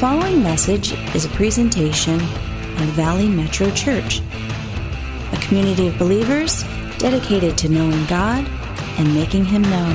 [0.00, 4.22] following message is a presentation of Valley Metro Church,
[5.30, 6.62] a community of believers
[6.96, 8.46] dedicated to knowing God
[8.98, 9.92] and making Him known.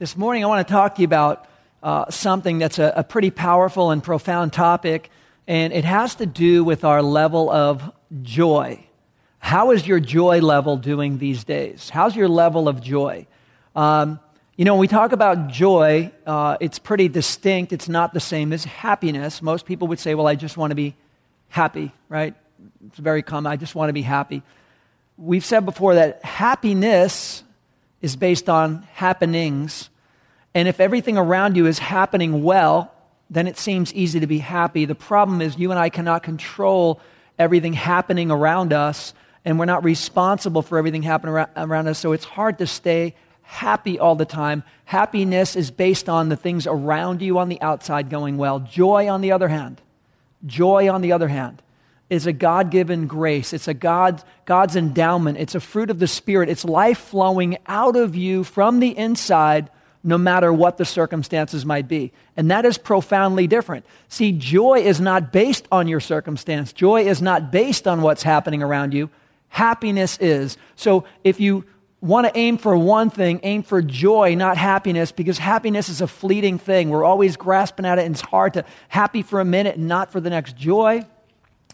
[0.00, 1.46] This morning, I want to talk to you about
[1.84, 5.08] uh, something that's a, a pretty powerful and profound topic,
[5.46, 7.92] and it has to do with our level of
[8.22, 8.84] joy.
[9.38, 11.90] How is your joy level doing these days?
[11.90, 13.28] How's your level of joy?
[13.76, 14.18] Um,
[14.56, 17.74] you know, when we talk about joy, uh, it's pretty distinct.
[17.74, 19.42] It's not the same as happiness.
[19.42, 20.94] Most people would say, well, I just want to be
[21.48, 22.34] happy, right?
[22.86, 23.52] It's very common.
[23.52, 24.42] I just want to be happy.
[25.18, 27.42] We've said before that happiness
[28.00, 29.90] is based on happenings.
[30.54, 32.92] And if everything around you is happening well,
[33.28, 34.86] then it seems easy to be happy.
[34.86, 37.00] The problem is you and I cannot control
[37.38, 39.12] everything happening around us,
[39.44, 43.14] and we're not responsible for everything happening around us, so it's hard to stay
[43.46, 44.62] happy all the time.
[44.84, 48.60] Happiness is based on the things around you on the outside going well.
[48.60, 49.80] Joy, on the other hand,
[50.44, 51.62] joy, on the other hand,
[52.10, 53.52] is a God given grace.
[53.52, 55.38] It's a God, God's endowment.
[55.38, 56.48] It's a fruit of the Spirit.
[56.48, 59.70] It's life flowing out of you from the inside,
[60.04, 62.12] no matter what the circumstances might be.
[62.36, 63.86] And that is profoundly different.
[64.08, 68.62] See, joy is not based on your circumstance, joy is not based on what's happening
[68.62, 69.08] around you.
[69.48, 70.58] Happiness is.
[70.74, 71.64] So if you
[72.06, 76.06] want to aim for one thing, aim for joy, not happiness, because happiness is a
[76.06, 76.90] fleeting thing.
[76.90, 80.12] We're always grasping at it, and it's hard to happy for a minute and not
[80.12, 80.56] for the next.
[80.56, 81.04] Joy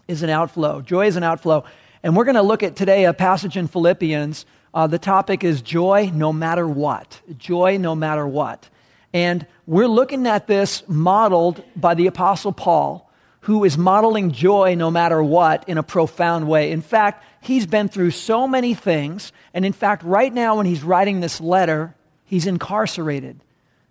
[0.07, 0.81] is an outflow.
[0.81, 1.63] Joy is an outflow.
[2.01, 4.45] And we're going to look at today a passage in Philippians.
[4.73, 7.21] Uh, the topic is joy no matter what.
[7.37, 8.69] Joy no matter what.
[9.13, 13.09] And we're looking at this modeled by the Apostle Paul
[13.43, 16.71] who is modeling joy no matter what in a profound way.
[16.71, 19.31] In fact, he's been through so many things.
[19.53, 23.39] And in fact, right now, when he's writing this letter, he's incarcerated.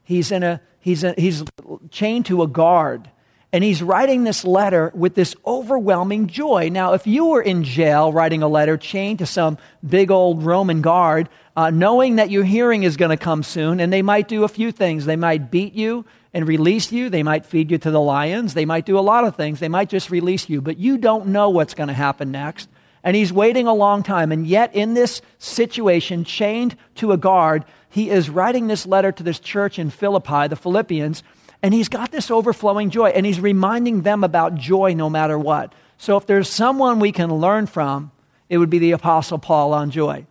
[0.05, 1.44] He's, in a, he's, a, he's
[1.91, 3.09] chained to a guard.
[3.54, 6.71] And he's writing this letter with this overwhelming joy.
[6.72, 10.81] Now, if you were in jail writing a letter chained to some big old Roman
[10.81, 14.44] guard, uh, knowing that your hearing is going to come soon, and they might do
[14.44, 15.05] a few things.
[15.05, 17.10] They might beat you, and release you.
[17.10, 18.55] They might feed you to the lions.
[18.55, 19.60] They might do a lot of things.
[19.60, 22.69] They might just release you, but you don't know what's going to happen next.
[23.04, 24.30] And he's waiting a long time.
[24.32, 29.22] And yet, in this situation, chained to a guard, he is writing this letter to
[29.22, 31.22] this church in Philippi, the Philippians,
[31.62, 33.08] and he's got this overflowing joy.
[33.10, 35.72] And he's reminding them about joy no matter what.
[35.98, 38.12] So, if there's someone we can learn from,
[38.48, 40.26] it would be the Apostle Paul on joy.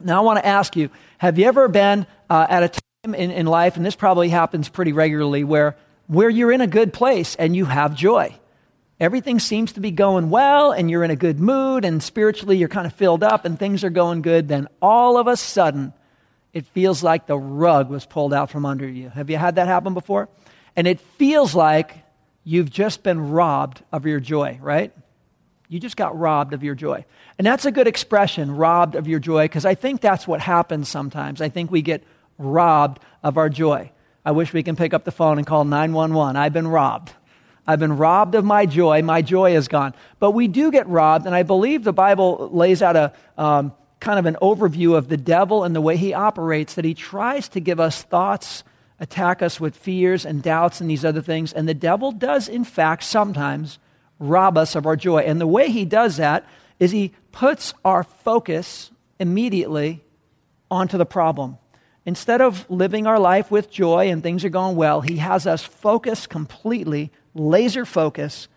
[0.00, 3.30] Now, I want to ask you have you ever been uh, at a time in,
[3.30, 5.76] in life, and this probably happens pretty regularly, where,
[6.06, 8.34] where you're in a good place and you have joy.
[9.00, 12.68] Everything seems to be going well, and you're in a good mood, and spiritually you're
[12.68, 14.46] kind of filled up, and things are going good.
[14.46, 15.92] Then all of a sudden,
[16.52, 19.08] it feels like the rug was pulled out from under you.
[19.08, 20.28] Have you had that happen before?
[20.76, 21.96] And it feels like
[22.44, 24.92] you've just been robbed of your joy, right?
[25.68, 27.04] You just got robbed of your joy.
[27.36, 30.88] And that's a good expression, robbed of your joy, because I think that's what happens
[30.88, 31.40] sometimes.
[31.40, 32.04] I think we get
[32.38, 33.90] robbed of our joy.
[34.24, 36.36] I wish we can pick up the phone and call 911.
[36.36, 37.12] I've been robbed.
[37.66, 39.02] I've been robbed of my joy.
[39.02, 39.94] My joy is gone.
[40.18, 44.18] But we do get robbed, and I believe the Bible lays out a um, kind
[44.18, 47.60] of an overview of the devil and the way he operates, that he tries to
[47.60, 48.64] give us thoughts,
[49.00, 51.52] attack us with fears and doubts and these other things.
[51.52, 53.78] And the devil does, in fact, sometimes
[54.18, 55.20] rob us of our joy.
[55.20, 56.46] And the way he does that
[56.78, 60.04] is he puts our focus immediately
[60.70, 61.58] onto the problem.
[62.06, 65.62] Instead of living our life with joy and things are going well, he has us
[65.62, 68.48] focus completely, laser focus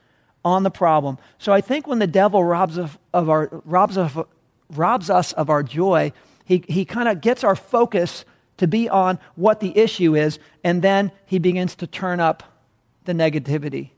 [0.44, 1.18] on the problem.
[1.38, 4.28] So I think when the devil robs, of, of our, robs, of,
[4.69, 6.12] robs us of our joy,
[6.46, 8.25] he, he kind of gets our focus
[8.57, 12.44] to be on what the issue is, and then he begins to turn up
[13.06, 13.91] the negativity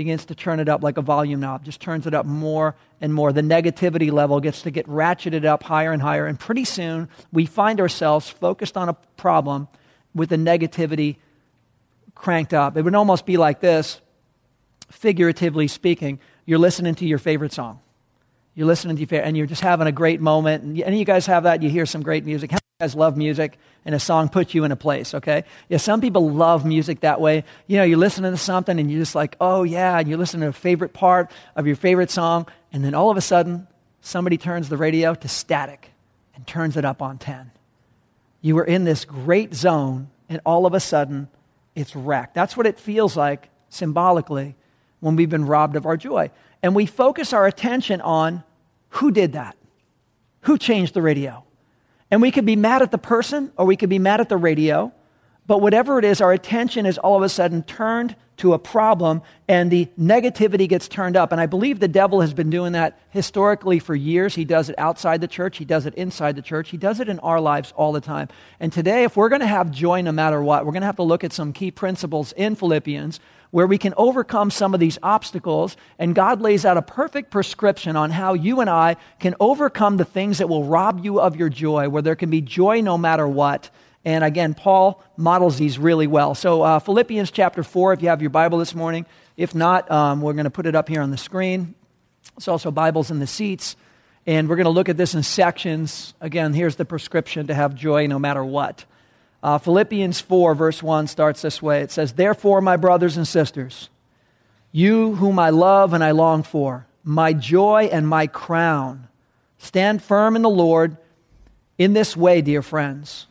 [0.00, 3.12] begins to turn it up like a volume knob, just turns it up more and
[3.12, 3.34] more.
[3.34, 6.24] The negativity level gets to get ratcheted up higher and higher.
[6.24, 9.68] And pretty soon, we find ourselves focused on a problem
[10.14, 11.16] with the negativity
[12.14, 12.78] cranked up.
[12.78, 14.00] It would almost be like this,
[14.90, 16.18] figuratively speaking.
[16.46, 17.80] You're listening to your favorite song.
[18.54, 20.64] You're listening to your favorite, and you're just having a great moment.
[20.64, 21.62] And any of you guys have that?
[21.62, 24.76] You hear some great music guys love music and a song puts you in a
[24.76, 25.44] place, okay?
[25.68, 27.44] Yeah, some people love music that way.
[27.66, 30.42] You know, you're listening to something and you're just like, oh yeah, and you're listening
[30.42, 33.66] to a favorite part of your favorite song, and then all of a sudden,
[34.00, 35.90] somebody turns the radio to static
[36.34, 37.50] and turns it up on 10.
[38.40, 41.28] You were in this great zone, and all of a sudden,
[41.74, 42.34] it's wrecked.
[42.34, 44.56] That's what it feels like symbolically
[45.00, 46.30] when we've been robbed of our joy.
[46.62, 48.42] And we focus our attention on
[48.88, 49.56] who did that?
[50.42, 51.44] Who changed the radio?
[52.10, 54.36] And we could be mad at the person or we could be mad at the
[54.36, 54.92] radio.
[55.46, 59.20] But whatever it is, our attention is all of a sudden turned to a problem
[59.48, 61.30] and the negativity gets turned up.
[61.30, 64.34] And I believe the devil has been doing that historically for years.
[64.34, 67.08] He does it outside the church, he does it inside the church, he does it
[67.08, 68.28] in our lives all the time.
[68.60, 70.96] And today, if we're going to have joy no matter what, we're going to have
[70.96, 73.20] to look at some key principles in Philippians
[73.50, 75.76] where we can overcome some of these obstacles.
[75.98, 80.04] And God lays out a perfect prescription on how you and I can overcome the
[80.04, 83.26] things that will rob you of your joy, where there can be joy no matter
[83.26, 83.70] what.
[84.04, 86.34] And again, Paul models these really well.
[86.34, 89.04] So, uh, Philippians chapter 4, if you have your Bible this morning.
[89.36, 91.74] If not, um, we're going to put it up here on the screen.
[92.36, 93.76] It's also Bibles in the seats.
[94.26, 96.14] And we're going to look at this in sections.
[96.20, 98.84] Again, here's the prescription to have joy no matter what.
[99.42, 103.88] Uh, Philippians 4, verse 1 starts this way It says, Therefore, my brothers and sisters,
[104.72, 109.08] you whom I love and I long for, my joy and my crown,
[109.58, 110.96] stand firm in the Lord
[111.78, 113.26] in this way, dear friends.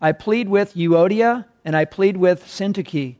[0.00, 3.16] I plead with Euodia and I plead with Syntyche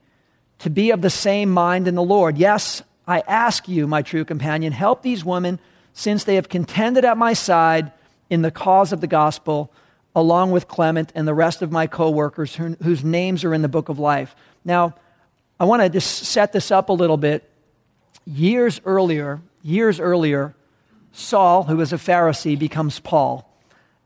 [0.59, 2.37] to be of the same mind in the Lord.
[2.37, 5.59] Yes, I ask you, my true companion, help these women
[5.95, 7.93] since they have contended at my side
[8.29, 9.71] in the cause of the gospel,
[10.15, 13.69] along with Clement and the rest of my co workers whose names are in the
[13.69, 14.35] book of life.
[14.65, 14.95] Now,
[15.59, 17.49] I want to just set this up a little bit.
[18.27, 20.55] Years earlier, years earlier,
[21.13, 23.51] Saul, who was a Pharisee, becomes Paul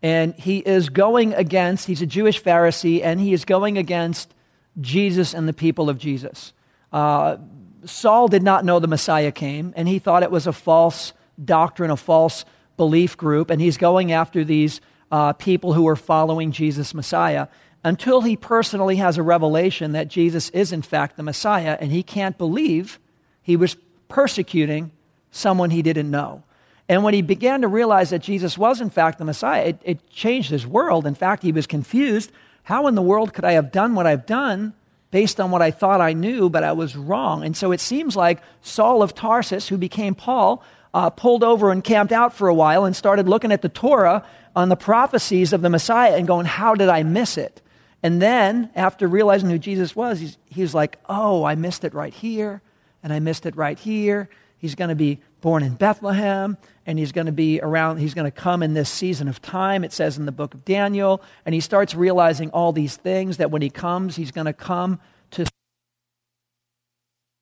[0.02, 4.32] and he is going against, he's a Jewish Pharisee, and he is going against
[4.81, 6.52] Jesus and the people of Jesus.
[6.93, 7.38] Uh,
[7.84, 11.12] Saul did not know the Messiah came, and he thought it was a false
[11.43, 12.44] doctrine, a false
[12.76, 17.49] belief group, and he's going after these uh, people who are following Jesus Messiah
[17.84, 22.02] until he personally has a revelation that Jesus is, in fact, the Messiah, and he
[22.02, 22.99] can't believe
[23.43, 23.76] he was
[24.08, 24.90] persecuting
[25.31, 26.43] someone he didn't know.
[26.88, 30.10] And when he began to realize that Jesus was, in fact, the Messiah, it, it,
[30.10, 31.06] changed his world.
[31.06, 32.32] In fact, he was confused.
[32.62, 34.72] How in the world could I have done what I've done
[35.11, 37.44] based on what I thought I knew, but I was wrong?
[37.44, 40.64] And so it seems like Saul of Tarsus, who became Paul,
[40.94, 44.25] uh, pulled over and camped out for a while and started looking at the Torah
[44.58, 47.62] on the prophecies of the Messiah and going, How did I miss it?
[48.02, 51.94] And then, after realizing who Jesus was, he's, he was like, Oh, I missed it
[51.94, 52.60] right here,
[53.05, 54.28] and I missed it right here.
[54.56, 56.56] He's going to be born in Bethlehem,
[56.87, 59.84] and he's going to be around, he's going to come in this season of time,
[59.84, 61.22] it says in the book of Daniel.
[61.46, 64.99] And he starts realizing all these things that when he comes, he's going to come
[65.32, 65.46] to.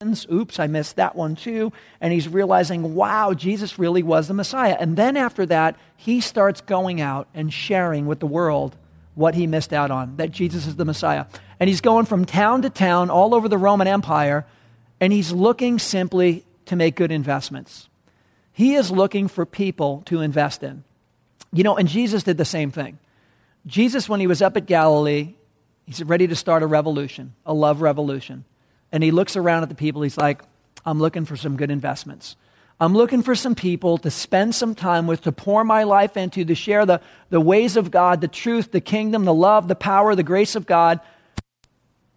[0.03, 1.73] Oops, I missed that one too.
[2.03, 4.77] And he's realizing, wow, Jesus really was the Messiah.
[4.79, 8.77] And then after that, he starts going out and sharing with the world
[9.15, 11.25] what he missed out on that Jesus is the Messiah.
[11.59, 14.45] And he's going from town to town all over the Roman Empire,
[15.01, 17.89] and he's looking simply to make good investments.
[18.53, 20.85] He is looking for people to invest in.
[21.55, 22.99] You know, and Jesus did the same thing.
[23.67, 25.35] Jesus, when he was up at Galilee,
[25.87, 28.45] he's ready to start a revolution, a love revolution.
[28.93, 30.03] And he looks around at the people.
[30.03, 30.43] He's like,
[30.85, 32.37] I'm looking for some good investments.
[32.79, 36.45] I'm looking for some people to spend some time with, to pour my life into,
[36.45, 37.01] to share the,
[37.31, 40.67] the ways of God, the truth, the kingdom, the love, the power, the grace of
[40.67, 41.01] God.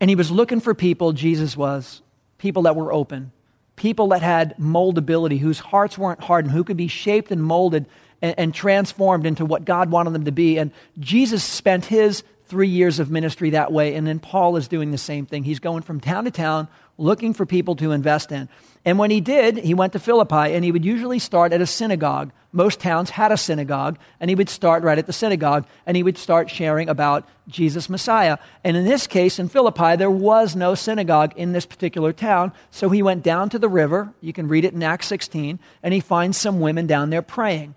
[0.02, 2.02] And he was looking for people, Jesus was,
[2.38, 3.32] people that were open,
[3.78, 7.86] people that had moldability, whose hearts weren't hardened, who could be shaped and molded
[8.22, 10.58] and, and, transformed into what God wanted them to be.
[10.58, 13.96] And Jesus spent his three years of ministry that way.
[13.96, 15.44] And then Paul is doing the same thing.
[15.44, 16.68] He's going from town to town
[17.00, 18.50] looking for people to invest in.
[18.86, 21.66] And when he did, he went to Philippi, and he would usually start at a
[21.66, 22.32] synagogue.
[22.52, 26.04] Most towns had a synagogue, and he would start right at the synagogue, and he
[26.04, 28.38] would start sharing about Jesus Messiah.
[28.64, 32.90] And in this case, in Philippi, there was no synagogue in this particular town, so
[32.90, 34.14] he went down to the river.
[34.22, 37.76] You can read it in Acts 16, and he finds some women down there praying.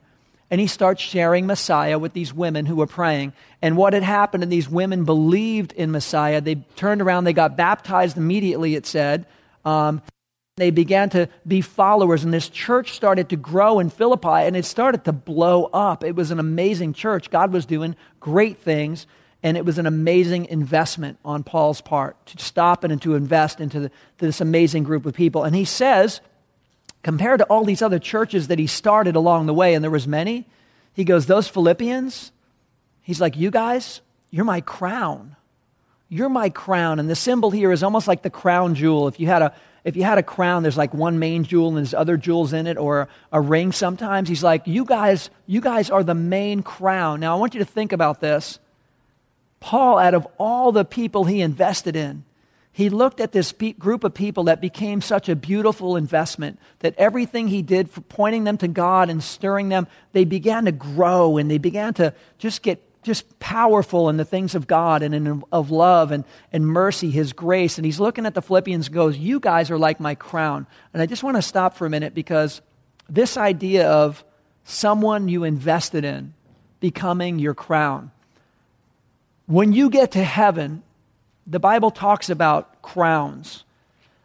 [0.53, 3.33] And he starts sharing Messiah with these women who were praying.
[3.63, 6.43] And what had happened, and these women believed in Messiah.
[6.43, 9.25] They turned around, they got baptized immediately, it said.
[9.65, 10.03] Um,
[10.59, 14.67] they began to be followers, and this church started to grow in Philippi, and it
[14.67, 16.05] started to blow up.
[16.05, 17.31] It was an amazing church.
[17.31, 19.07] God was doing great things,
[19.43, 23.81] and it was an amazing investment on Paul's part to stop and to invest into
[23.81, 25.45] the, this amazing group of people.
[25.45, 26.21] And he says,
[27.03, 30.07] compared to all these other churches that he started along the way, and there was
[30.07, 30.47] many,
[30.95, 32.33] he goes, Those Philippians,
[33.03, 35.37] he's like, You guys, you're my crown.
[36.09, 36.99] You're my crown.
[36.99, 39.09] And the symbol here is almost like the crown jewel.
[39.09, 39.55] If you had a
[39.85, 42.67] if you had a crown, there's like one main jewel and there's other jewels in
[42.67, 44.29] it, or a ring sometimes.
[44.29, 47.21] He's like, you guys, you guys are the main crown.
[47.21, 48.61] Now I want you to think about this.
[49.59, 52.25] Paul, out of all the people he invested in,
[52.73, 57.49] he looked at this group of people that became such a beautiful investment that everything
[57.49, 61.51] he did for pointing them to God and stirring them, they began to grow and
[61.51, 65.71] they began to just get just powerful in the things of God and in, of
[65.71, 67.77] love and, and mercy, His grace.
[67.77, 70.67] And he's looking at the Philippians and goes, You guys are like my crown.
[70.93, 72.63] And I just want to stop for a minute because
[73.09, 74.25] this idea of
[74.65, 76.33] someone you invested in
[76.81, 78.13] becoming your crown.
[79.47, 80.85] When you get to heaven,
[81.47, 83.65] the Bible talks about crowns,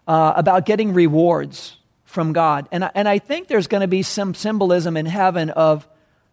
[0.08, 2.68] uh, about getting rewards from God.
[2.72, 5.88] And, and I think there's going to be some symbolism in heaven of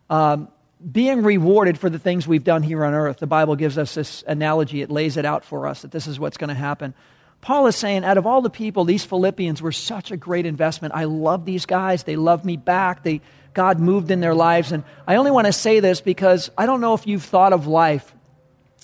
[0.08, 0.48] um,
[0.92, 3.18] being rewarded for the things we've done here on earth.
[3.18, 6.20] The Bible gives us this analogy, it lays it out for us that this is
[6.20, 6.94] what's going to happen.
[7.40, 10.94] Paul is saying, out of all the people, these Philippians were such a great investment.
[10.94, 12.04] I love these guys.
[12.04, 13.02] They love me back.
[13.02, 13.20] They,
[13.52, 14.72] God moved in their lives.
[14.72, 17.66] And I only want to say this because I don't know if you've thought of
[17.66, 18.14] life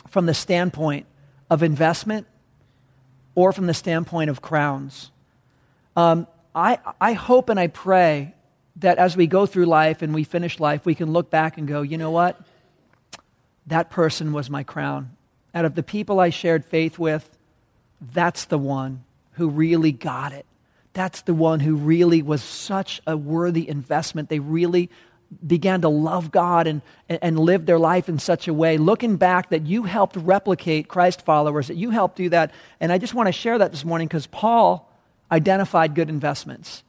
[0.09, 1.07] from the standpoint
[1.51, 2.27] of investment
[3.35, 5.11] or from the standpoint of crowns.
[5.97, 8.35] Um, I, I hope and I pray
[8.77, 11.69] that as we go through life and we finish life, we can look back and
[11.69, 12.41] go, you know what?
[13.67, 15.17] That person was my crown.
[15.55, 17.29] Out of the people I shared faith with,
[18.01, 20.47] that's the one who really got it.
[20.93, 24.29] That's the one who really was such a worthy investment.
[24.29, 24.91] They really
[25.47, 29.51] began to love God and, and live their life in such a way, looking back
[29.51, 32.53] that you helped replicate Christ followers, that you helped do that.
[32.81, 34.91] And I just want to share that this morning because Paul
[35.31, 36.83] identified good investments.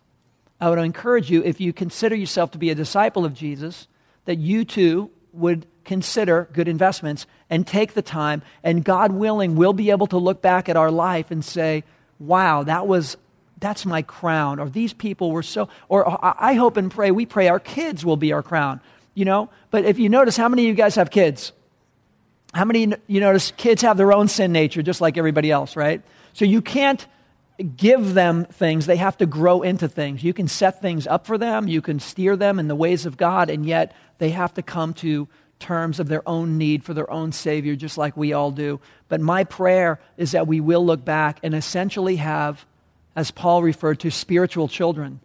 [0.60, 3.88] I would encourage you, if you consider yourself to be a disciple of Jesus,
[4.26, 9.74] that you too would consider good investments and take the time, and God willing, we'll
[9.74, 11.84] be able to look back at our life and say,
[12.20, 13.18] wow, that was
[13.62, 14.60] that's my crown.
[14.60, 16.06] Or these people were so or
[16.44, 18.82] i hope and pray we pray our kids will be our crown
[19.14, 19.50] you know?
[19.70, 21.52] But if you notice how many of you guys have kids?
[22.54, 26.02] How many you notice kids have their own sin nature just like everybody else right?
[26.34, 27.06] So you can't
[27.76, 30.24] give them things, they have to grow into things.
[30.24, 33.18] You can set things up for them, you can steer them in the ways of
[33.18, 35.28] God, and yet they have to come to
[35.60, 38.80] terms of their own need for their own Savior, just like we all do.
[39.10, 42.66] But my prayer is that we will look back and essentially have,
[43.16, 45.20] as Paul referred to, spiritual children.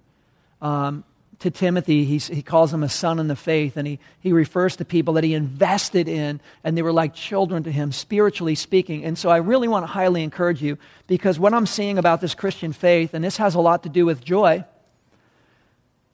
[0.60, 1.04] Um,
[1.40, 4.86] to Timothy, he calls him a son in the faith, and he, he refers to
[4.86, 9.04] people that he invested in, and they were like children to him, spiritually speaking.
[9.04, 12.34] And so I really want to highly encourage you because what I'm seeing about this
[12.34, 14.64] Christian faith, and this has a lot to do with joy,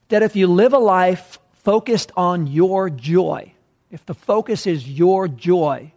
[0.09, 3.53] that if you live a life focused on your joy,
[3.91, 5.93] if the focus is your joy,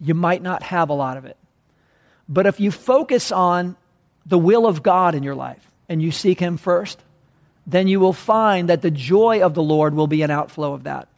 [0.00, 1.36] you might not have a lot of it.
[2.28, 3.76] But if you focus on
[4.26, 6.98] the will of God in your life and you seek Him first,
[7.66, 10.84] then you will find that the joy of the Lord will be an outflow of
[10.84, 11.08] that.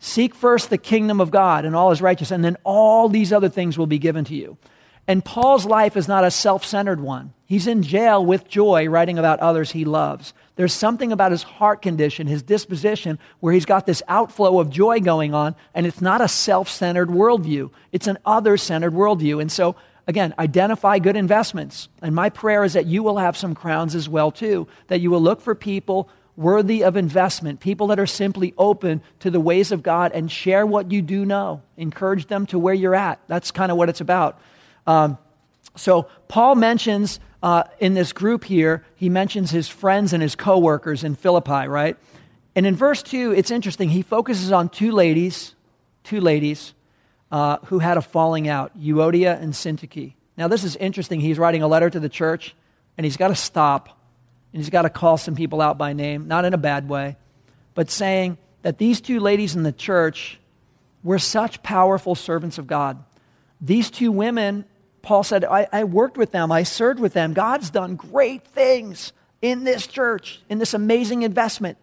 [0.00, 3.48] Seek first the kingdom of God and all his righteousness, and then all these other
[3.48, 4.58] things will be given to you.
[5.06, 7.32] And Paul's life is not a self centered one.
[7.46, 10.32] He's in jail with joy, writing about others he loves.
[10.56, 15.00] There's something about his heart condition, his disposition, where he's got this outflow of joy
[15.00, 17.70] going on, and it's not a self centered worldview.
[17.92, 19.40] It's an other centered worldview.
[19.40, 21.88] And so Again, identify good investments.
[22.02, 25.10] And my prayer is that you will have some crowns as well, too, that you
[25.10, 29.72] will look for people worthy of investment, people that are simply open to the ways
[29.72, 31.62] of God and share what you do know.
[31.76, 33.20] Encourage them to where you're at.
[33.28, 34.40] That's kind of what it's about.
[34.86, 35.16] Um,
[35.76, 41.04] so, Paul mentions uh, in this group here, he mentions his friends and his coworkers
[41.04, 41.96] in Philippi, right?
[42.56, 43.88] And in verse 2, it's interesting.
[43.88, 45.54] He focuses on two ladies,
[46.04, 46.74] two ladies
[47.34, 50.14] uh, who had a falling out, Euodia and Syntyche.
[50.36, 51.18] Now, this is interesting.
[51.18, 52.54] He's writing a letter to the church,
[52.96, 53.88] and he's got to stop,
[54.52, 57.16] and he's got to call some people out by name, not in a bad way,
[57.74, 60.38] but saying that these two ladies in the church
[61.02, 63.02] were such powerful servants of God.
[63.60, 64.64] These two women,
[65.02, 67.32] Paul said, I, I worked with them, I served with them.
[67.32, 69.12] God's done great things
[69.42, 71.78] in this church, in this amazing investment.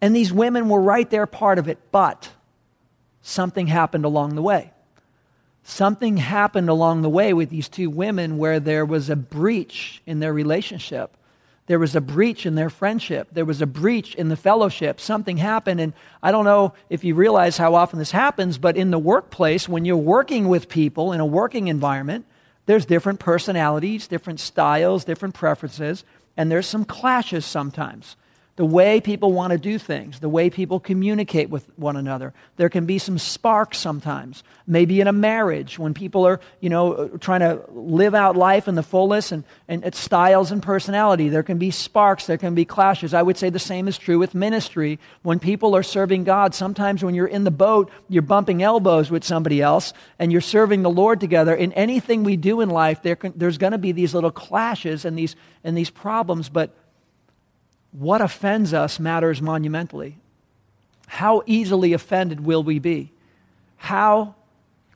[0.00, 2.30] And these women were right there, part of it, but
[3.22, 4.72] something happened along the way
[5.68, 10.18] something happened along the way with these two women where there was a breach in
[10.18, 11.14] their relationship.
[11.66, 13.28] There was a breach in their friendship.
[13.30, 14.98] There was a breach in the fellowship.
[14.98, 15.80] Something happened.
[15.80, 19.68] And I don't know if you realize how often this happens, but in the workplace,
[19.68, 22.24] when you're working with people in a working environment,
[22.64, 26.04] there's different personalities, different styles, different preferences,
[26.36, 28.16] and there's some clashes sometimes
[28.58, 32.34] the way people want to do things, the way people communicate with one another.
[32.56, 34.42] There can be some sparks sometimes.
[34.66, 38.74] Maybe in a marriage when people are, you know, trying to live out life in
[38.74, 41.28] the fullest and, and its styles and personality.
[41.28, 43.14] There can be sparks, there can be clashes.
[43.14, 44.98] I would say the same is true with ministry.
[45.22, 49.22] When people are serving God, sometimes when you're in the boat, you're bumping elbows with
[49.22, 51.54] somebody else and you're serving the Lord together.
[51.54, 55.04] In anything we do in life, there can, there's going to be these little clashes
[55.04, 56.74] and these, and these problems, but
[57.92, 60.18] what offends us matters monumentally.
[61.06, 63.12] How easily offended will we be?
[63.76, 64.34] How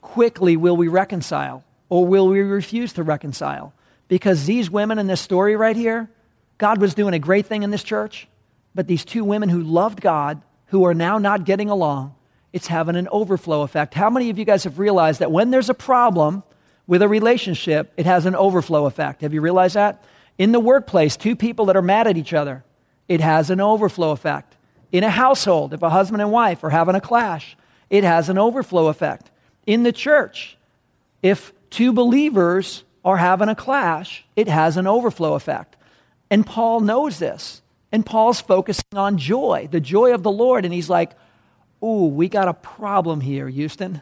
[0.00, 3.72] quickly will we reconcile or will we refuse to reconcile?
[4.08, 6.10] Because these women in this story right here,
[6.58, 8.28] God was doing a great thing in this church,
[8.74, 12.14] but these two women who loved God, who are now not getting along,
[12.52, 13.94] it's having an overflow effect.
[13.94, 16.42] How many of you guys have realized that when there's a problem
[16.86, 19.22] with a relationship, it has an overflow effect?
[19.22, 20.04] Have you realized that?
[20.36, 22.64] In the workplace, two people that are mad at each other,
[23.08, 24.56] it has an overflow effect.
[24.90, 27.56] In a household, if a husband and wife are having a clash,
[27.90, 29.30] it has an overflow effect.
[29.66, 30.56] In the church,
[31.22, 35.76] if two believers are having a clash, it has an overflow effect.
[36.30, 37.60] And Paul knows this.
[37.90, 40.64] And Paul's focusing on joy, the joy of the Lord.
[40.64, 41.12] And he's like,
[41.82, 44.00] Ooh, we got a problem here, Houston.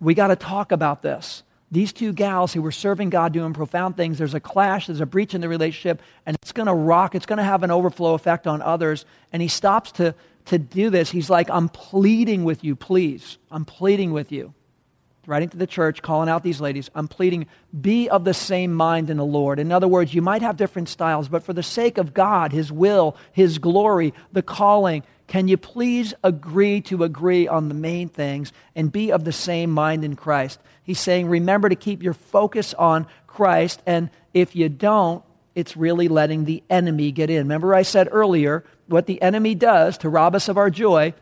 [0.00, 1.43] We got to talk about this.
[1.74, 5.06] These two gals who were serving God doing profound things, there's a clash, there's a
[5.06, 8.14] breach in the relationship, and it's going to rock, it's going to have an overflow
[8.14, 9.04] effect on others.
[9.32, 10.14] And he stops to,
[10.46, 11.10] to do this.
[11.10, 13.38] He's like, I'm pleading with you, please.
[13.50, 14.54] I'm pleading with you
[15.26, 17.46] writing to the church, calling out these ladies, I'm pleading,
[17.78, 19.58] be of the same mind in the Lord.
[19.58, 22.70] In other words, you might have different styles, but for the sake of God, His
[22.70, 25.02] will, His glory, the calling,
[25.34, 29.68] can you please agree to agree on the main things and be of the same
[29.68, 30.60] mind in Christ?
[30.84, 35.24] He's saying, remember to keep your focus on Christ, and if you don't,
[35.56, 37.38] it's really letting the enemy get in.
[37.38, 41.14] Remember, I said earlier, what the enemy does to rob us of our joy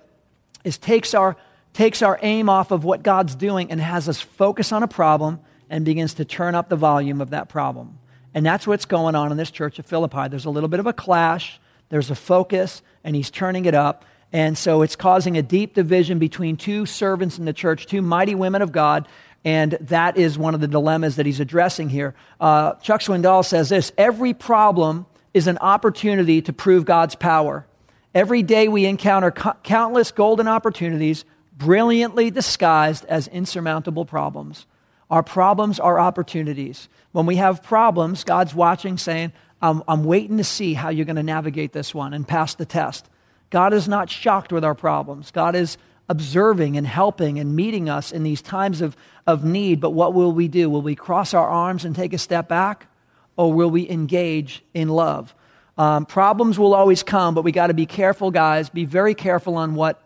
[0.62, 1.38] is takes our
[1.72, 5.40] takes our aim off of what God's doing and has us focus on a problem
[5.70, 7.98] and begins to turn up the volume of that problem.
[8.34, 10.28] And that's what's going on in this church of Philippi.
[10.28, 11.58] There's a little bit of a clash,
[11.92, 14.06] there's a focus, and he's turning it up.
[14.32, 18.34] And so it's causing a deep division between two servants in the church, two mighty
[18.34, 19.06] women of God.
[19.44, 22.14] And that is one of the dilemmas that he's addressing here.
[22.40, 27.66] Uh, Chuck Swindoll says this every problem is an opportunity to prove God's power.
[28.14, 34.64] Every day we encounter co- countless golden opportunities brilliantly disguised as insurmountable problems.
[35.10, 36.88] Our problems are opportunities.
[37.12, 41.16] When we have problems, God's watching, saying, I'm, I'm waiting to see how you're going
[41.16, 43.08] to navigate this one and pass the test.
[43.50, 45.30] God is not shocked with our problems.
[45.30, 48.96] God is observing and helping and meeting us in these times of,
[49.26, 49.80] of need.
[49.80, 50.68] But what will we do?
[50.68, 52.88] Will we cross our arms and take a step back?
[53.36, 55.34] Or will we engage in love?
[55.78, 58.68] Um, problems will always come, but we got to be careful, guys.
[58.68, 60.02] Be very careful on what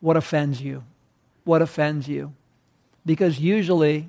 [0.00, 0.84] what offends you?
[1.44, 2.34] What offends you?
[3.04, 4.08] Because usually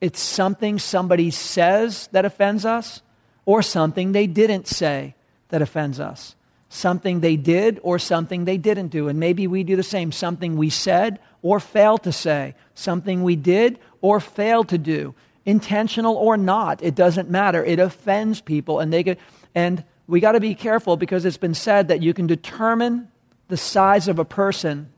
[0.00, 3.02] it's something somebody says that offends us
[3.46, 5.14] or something they didn't say
[5.48, 6.34] that offends us.
[6.68, 9.08] Something they did or something they didn't do.
[9.08, 10.10] And maybe we do the same.
[10.10, 12.54] Something we said or failed to say.
[12.74, 15.14] Something we did or failed to do.
[15.46, 17.64] Intentional or not, it doesn't matter.
[17.64, 19.18] It offends people and they get,
[19.54, 23.08] and we got to be careful because it's been said that you can determine
[23.48, 24.90] the size of a person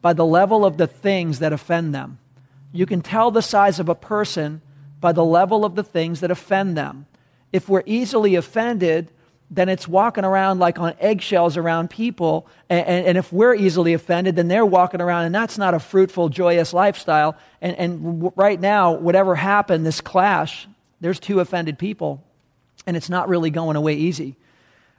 [0.00, 2.18] by the level of the things that offend them.
[2.72, 4.62] You can tell the size of a person
[5.00, 7.06] by the level of the things that offend them.
[7.54, 9.12] If we're easily offended,
[9.48, 12.48] then it's walking around like on eggshells around people.
[12.68, 15.78] And, and, and, if we're easily offended, then they're walking around, and that's not a
[15.78, 17.36] fruitful, joyous lifestyle.
[17.60, 20.66] And, and right now, whatever happened, this clash,
[21.00, 22.24] there's two offended people,
[22.88, 24.34] and it's not really going away easy.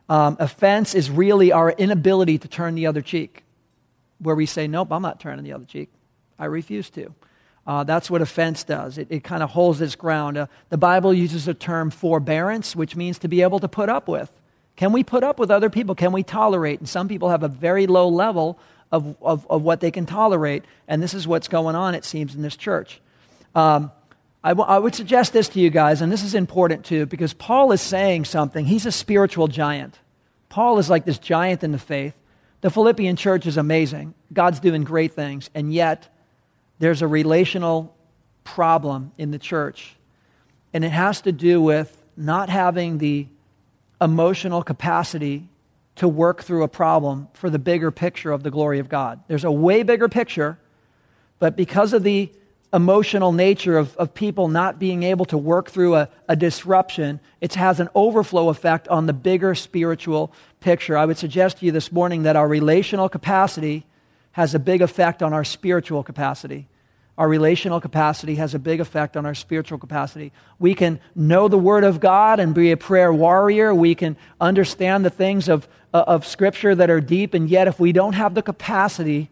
[0.07, 3.43] Um, offense is really our inability to turn the other cheek,
[4.19, 5.89] where we say, Nope, I'm not turning the other cheek.
[6.39, 7.13] I refuse to.
[7.67, 8.97] Uh, that's what offense does.
[8.97, 10.38] It, it kind of holds its ground.
[10.38, 14.08] Uh, the Bible uses the term forbearance, which means to be able to put up
[14.08, 14.32] with.
[14.75, 15.95] Can we put up with other people?
[15.95, 16.80] Can we tolerate?
[16.80, 18.60] And some people have a very low level
[18.91, 20.63] of, of, of what they can tolerate.
[20.88, 23.01] And this is what's going on, it seems, in this church.
[23.56, 23.91] Um,
[24.43, 27.34] I, w- I would suggest this to you guys, and this is important too, because
[27.34, 28.65] Paul is saying something.
[28.65, 29.97] He's a spiritual giant.
[30.49, 32.13] Paul is like this giant in the faith.
[32.62, 34.13] The Philippian church is amazing.
[34.32, 36.14] God's doing great things, and yet
[36.79, 37.95] there's a relational
[38.43, 39.95] problem in the church.
[40.73, 43.27] And it has to do with not having the
[44.01, 45.47] emotional capacity
[45.95, 49.21] to work through a problem for the bigger picture of the glory of God.
[49.27, 50.59] There's a way bigger picture,
[51.39, 52.31] but because of the
[52.73, 57.53] emotional nature of, of people not being able to work through a, a disruption, it
[57.55, 60.97] has an overflow effect on the bigger spiritual picture.
[60.97, 63.85] I would suggest to you this morning that our relational capacity
[64.35, 66.67] has a big effect on our spiritual capacity.
[67.17, 70.33] Our relational capacity has a big effect on our spiritual capacity.
[70.59, 73.73] We can know the Word of God and be a prayer warrior.
[73.73, 77.79] We can understand the things of, uh, of Scripture that are deep, and yet, if
[77.79, 79.29] we don't have the capacity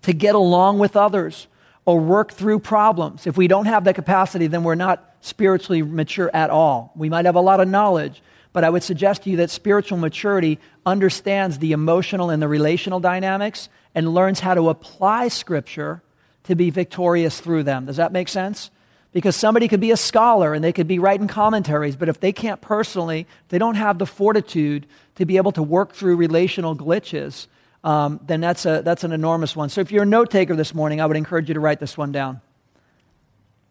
[0.00, 1.46] to get along with others,
[1.84, 3.26] or work through problems.
[3.26, 6.92] If we don't have that capacity, then we're not spiritually mature at all.
[6.96, 9.98] We might have a lot of knowledge, but I would suggest to you that spiritual
[9.98, 16.02] maturity understands the emotional and the relational dynamics and learns how to apply Scripture
[16.44, 17.86] to be victorious through them.
[17.86, 18.70] Does that make sense?
[19.12, 22.32] Because somebody could be a scholar and they could be writing commentaries, but if they
[22.32, 24.86] can't personally, they don't have the fortitude
[25.16, 27.46] to be able to work through relational glitches,
[27.84, 29.68] um, then that's, a, that's an enormous one.
[29.68, 31.98] So if you're a note taker this morning, I would encourage you to write this
[31.98, 32.40] one down.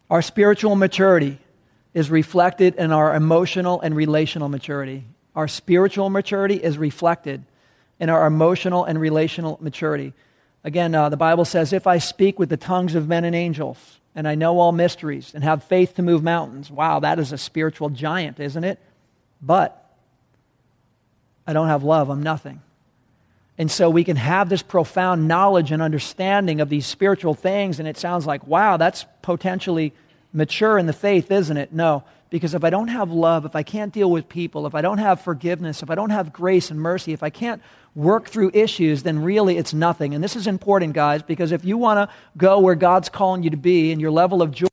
[0.10, 1.39] Our spiritual maturity
[1.94, 5.06] is reflected in our emotional and relational maturity.
[5.36, 7.44] Our spiritual maturity is reflected
[8.00, 10.14] in our emotional and relational maturity.
[10.64, 14.00] Again, uh, the Bible says, If I speak with the tongues of men and angels,
[14.16, 17.38] and I know all mysteries, and have faith to move mountains, wow, that is a
[17.38, 18.80] spiritual giant, isn't it?
[19.42, 19.78] But
[21.48, 22.62] I don't have love, I'm nothing.
[23.58, 27.88] And so we can have this profound knowledge and understanding of these spiritual things, and
[27.88, 29.94] it sounds like, wow, that's potentially
[30.34, 31.74] mature in the faith, isn't it?
[31.74, 34.82] No, because if I don't have love, if I can't deal with people, if I
[34.82, 37.62] don't have forgiveness, if I don't have grace and mercy, if I can't
[37.94, 40.15] work through issues, then really it's nothing.
[40.15, 43.50] And this is important, guys, because if you want to go where God's calling you
[43.50, 44.67] to be and your level of joy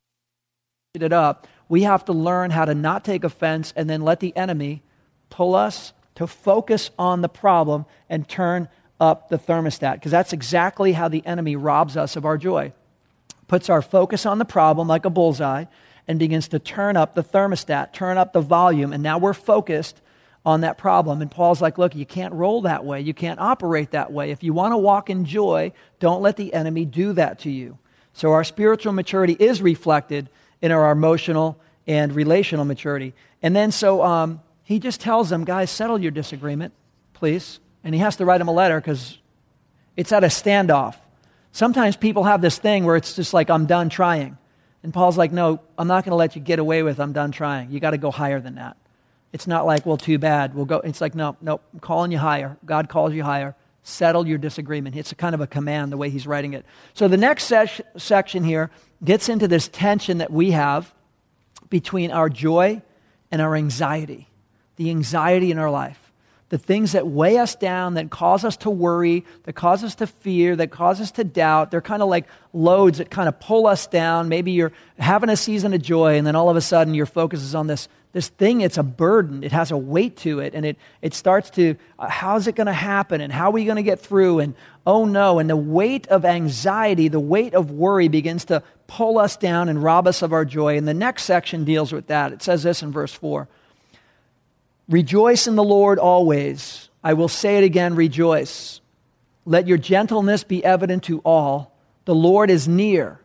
[0.95, 4.37] it up, we have to learn how to not take offense and then let the
[4.37, 4.83] enemy
[5.31, 8.69] pull us to focus on the problem and turn
[9.01, 12.73] up the thermostat because that's exactly how the enemy robs us of our joy.
[13.49, 15.65] Puts our focus on the problem like a bullseye
[16.07, 20.01] and begins to turn up the thermostat, turn up the volume, and now we're focused
[20.47, 21.21] on that problem.
[21.21, 23.01] And Paul's like, look, you can't roll that way.
[23.01, 24.31] You can't operate that way.
[24.31, 27.79] If you want to walk in joy, don't let the enemy do that to you.
[28.15, 30.31] So our spiritual maturity is reflected
[30.63, 33.15] in our emotional and relational maturity.
[33.43, 36.73] And then so um, he just tells them, guys, settle your disagreement,
[37.15, 37.61] please.
[37.85, 39.19] And he has to write them a letter because
[39.97, 40.97] it's at a standoff.
[41.53, 44.39] Sometimes people have this thing where it's just like, I'm done trying.
[44.83, 47.33] And Paul's like, no, I'm not going to let you get away with I'm done
[47.33, 47.71] trying.
[47.71, 48.77] You got to go higher than that.
[49.33, 50.55] It's not like, well, too bad.
[50.55, 50.79] We'll go.
[50.79, 52.57] It's like, no, no, I'm calling you higher.
[52.65, 53.55] God calls you higher.
[53.83, 54.97] Settle your disagreement.
[54.97, 56.65] It's a kind of a command the way he's writing it.
[56.95, 58.71] So the next se- section here
[59.05, 60.95] gets into this tension that we have
[61.69, 62.83] between our joy
[63.31, 64.29] and our anxiety
[64.79, 66.08] the anxiety in our life,
[66.51, 70.07] the things that weigh us down, that cause us to worry, that cause us to
[70.07, 71.71] fear, that cause us to doubt.
[71.71, 74.31] They're kind of like loads that kind of pull us down.
[74.31, 77.43] Maybe you're having a season of joy, and then all of a sudden your focus
[77.43, 78.63] is on this, this thing.
[78.63, 82.09] It's a burden, it has a weight to it, and it, it starts to, uh,
[82.09, 84.55] how's it going to happen, and how are we going to get through, and
[84.87, 85.39] oh no.
[85.41, 89.83] And the weight of anxiety, the weight of worry begins to pull us down and
[89.83, 90.79] rob us of our joy.
[90.79, 92.33] And the next section deals with that.
[92.33, 93.49] It says this in verse 4.
[94.89, 96.89] Rejoice in the Lord always.
[97.05, 98.81] I will say it again, rejoice.
[99.45, 101.75] Let your gentleness be evident to all.
[102.07, 103.21] The Lord is near.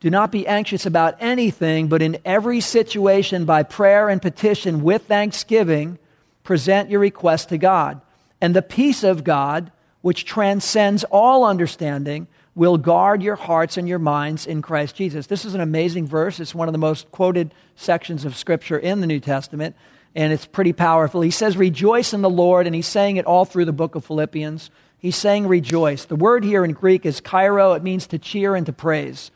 [0.00, 5.02] Do not be anxious about anything, but in every situation, by prayer and petition with
[5.02, 5.98] thanksgiving,
[6.42, 8.00] present your request to God.
[8.40, 13.98] And the peace of God, which transcends all understanding, will guard your hearts and your
[13.98, 15.26] minds in Christ Jesus.
[15.26, 16.40] This is an amazing verse.
[16.40, 19.76] It's one of the most quoted sections of Scripture in the New Testament
[20.14, 21.20] and it's pretty powerful.
[21.20, 24.04] He says, Rejoice in the Lord, and he's saying it all through the book of
[24.04, 24.70] Philippians.
[24.98, 26.04] He's saying rejoice.
[26.04, 29.30] The word here in Greek is kairo, it means to cheer and to praise.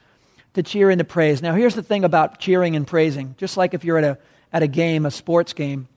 [0.54, 1.40] To cheer and to praise.
[1.40, 3.34] Now, here's the thing about cheering and praising.
[3.38, 4.18] Just like if you're at a,
[4.52, 5.88] at a game, a sports game,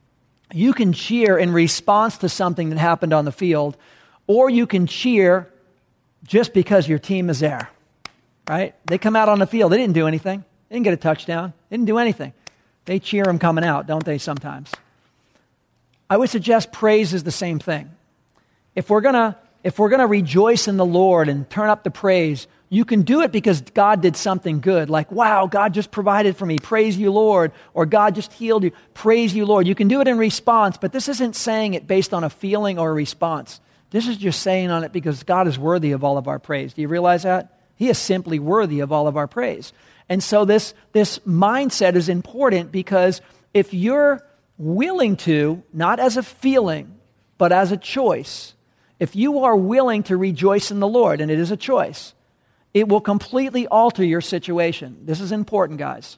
[0.53, 3.75] you can cheer in response to something that happened on the field,
[4.25, 5.51] or you can cheer
[6.23, 7.69] just because your team is there.
[8.47, 8.73] Right?
[8.85, 11.53] They come out on the field, they didn't do anything, they didn't get a touchdown,
[11.69, 12.33] they didn't do anything.
[12.87, 14.71] They cheer him coming out, don't they, sometimes?
[16.09, 17.91] I would suggest praise is the same thing.
[18.75, 23.01] If we're going to rejoice in the Lord and turn up the praise, you can
[23.01, 24.89] do it because God did something good.
[24.89, 26.59] Like, wow, God just provided for me.
[26.59, 27.51] Praise you, Lord.
[27.73, 28.71] Or God just healed you.
[28.93, 29.67] Praise you, Lord.
[29.67, 32.79] You can do it in response, but this isn't saying it based on a feeling
[32.79, 33.59] or a response.
[33.91, 36.73] This is just saying on it because God is worthy of all of our praise.
[36.73, 37.57] Do you realize that?
[37.75, 39.71] He is simply worthy of all of our praise.
[40.09, 43.21] And so this, this mindset is important because
[43.53, 44.25] if you're
[44.57, 46.97] willing to, not as a feeling,
[47.37, 48.53] but as a choice,
[48.99, 52.13] if you are willing to rejoice in the Lord, and it is a choice,
[52.73, 54.99] it will completely alter your situation.
[55.03, 56.17] This is important, guys.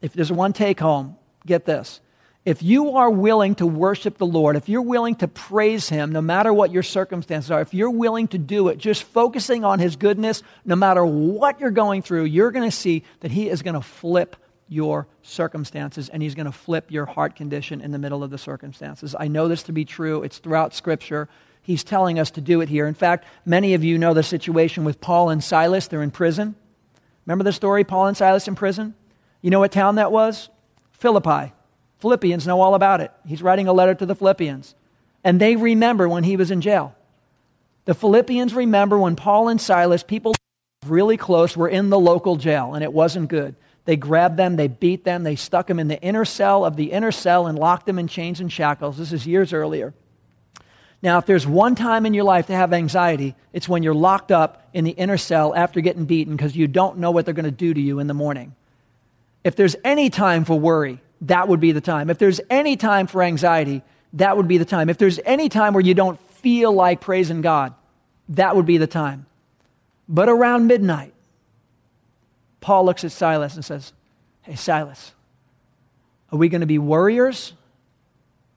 [0.00, 2.00] If there's one take home, get this.
[2.46, 6.20] If you are willing to worship the Lord, if you're willing to praise Him, no
[6.20, 9.96] matter what your circumstances are, if you're willing to do it, just focusing on His
[9.96, 13.74] goodness, no matter what you're going through, you're going to see that He is going
[13.74, 14.36] to flip
[14.68, 18.38] your circumstances and He's going to flip your heart condition in the middle of the
[18.38, 19.16] circumstances.
[19.18, 20.22] I know this to be true.
[20.22, 21.28] It's throughout Scripture.
[21.62, 22.86] He's telling us to do it here.
[22.86, 25.88] In fact, many of you know the situation with Paul and Silas.
[25.88, 26.54] They're in prison.
[27.26, 28.94] Remember the story, Paul and Silas in prison?
[29.42, 30.48] You know what town that was?
[30.92, 31.52] Philippi.
[31.98, 33.10] Philippians know all about it.
[33.26, 34.74] He's writing a letter to the Philippians.
[35.24, 36.94] And they remember when he was in jail.
[37.84, 40.34] The Philippians remember when Paul and Silas, people
[40.86, 43.54] really close were in the local jail, and it wasn't good.
[43.84, 46.92] They grabbed them, they beat them, they stuck them in the inner cell of the
[46.92, 48.98] inner cell and locked them in chains and shackles.
[48.98, 49.94] This is years earlier.
[51.02, 54.32] Now, if there's one time in your life to have anxiety, it's when you're locked
[54.32, 57.44] up in the inner cell after getting beaten because you don't know what they're going
[57.44, 58.54] to do to you in the morning.
[59.44, 62.10] If there's any time for worry, that would be the time.
[62.10, 63.82] If there's any time for anxiety,
[64.14, 64.88] that would be the time.
[64.88, 67.74] If there's any time where you don't feel like praising God,
[68.30, 69.26] that would be the time.
[70.08, 71.14] But around midnight,
[72.60, 73.92] Paul looks at Silas and says,
[74.42, 75.12] Hey, Silas,
[76.30, 77.52] are we going to be worriers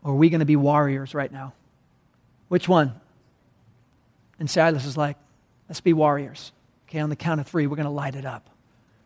[0.03, 1.53] or are we going to be warriors right now?
[2.47, 2.99] Which one?
[4.39, 5.17] And Silas is like,
[5.67, 6.51] Let's be warriors.
[6.87, 8.49] Okay, on the count of three, we're going to light it up.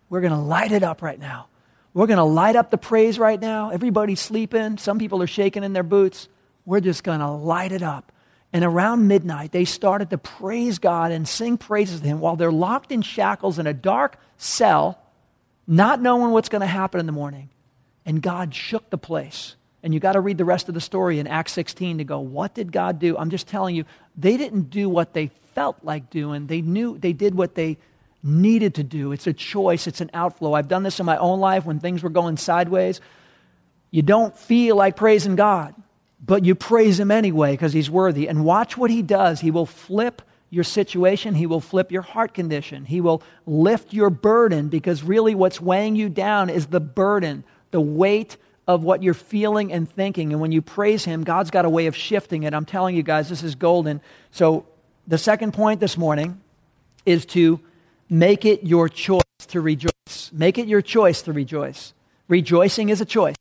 [0.10, 1.48] We're going to light it up right now.
[1.94, 3.70] We're going to light up the praise right now.
[3.70, 4.78] Everybody's sleeping.
[4.78, 6.28] Some people are shaking in their boots.
[6.66, 8.12] We're just going to light it up.
[8.52, 12.52] And around midnight, they started to praise God and sing praises to Him while they're
[12.52, 15.00] locked in shackles in a dark cell,
[15.68, 17.50] not knowing what's going to happen in the morning.
[18.06, 19.56] And God shook the place.
[19.82, 22.20] And you got to read the rest of the story in Acts 16 to go,
[22.20, 23.18] what did God do?
[23.18, 26.48] I'm just telling you, they didn't do what they felt like doing.
[26.48, 27.78] They knew they did what they
[28.24, 29.12] needed to do.
[29.12, 30.54] It's a choice, it's an outflow.
[30.54, 33.02] I've done this in my own life when things were going sideways.
[33.92, 35.76] You don't feel like praising God
[36.26, 38.28] but you praise him anyway because he's worthy.
[38.28, 39.42] And watch what he does.
[39.42, 44.12] He will flip your situation, he will flip your heart condition, he will lift your
[44.12, 49.16] burden because really what's weighing you down is the burden, the weight of what you're
[49.16, 50.32] feeling and thinking.
[50.32, 52.54] And when you praise him, God's got a way of shifting it.
[52.54, 54.00] I'm telling you guys, this is golden.
[54.30, 54.68] So,
[55.08, 56.40] the second point this morning
[57.04, 57.60] is to
[58.14, 60.30] make it your choice to rejoice.
[60.32, 61.94] Make it your choice to rejoice.
[62.28, 63.36] Rejoicing is a choice.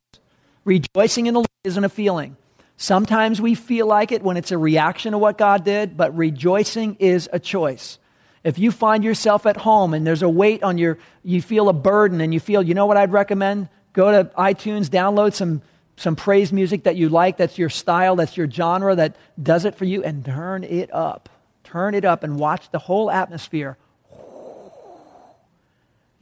[0.65, 2.35] Rejoicing in the Lord isn't a feeling.
[2.75, 6.95] Sometimes we feel like it when it's a reaction to what God did, but rejoicing
[6.95, 7.99] is a choice.
[8.43, 11.73] If you find yourself at home and there's a weight on your, you feel a
[11.73, 13.69] burden and you feel, you know what I'd recommend?
[13.93, 15.61] Go to iTunes, download some,
[15.97, 19.75] some praise music that you like, that's your style, that's your genre, that does it
[19.75, 21.29] for you, and turn it up.
[21.63, 23.77] Turn it up and watch the whole atmosphere.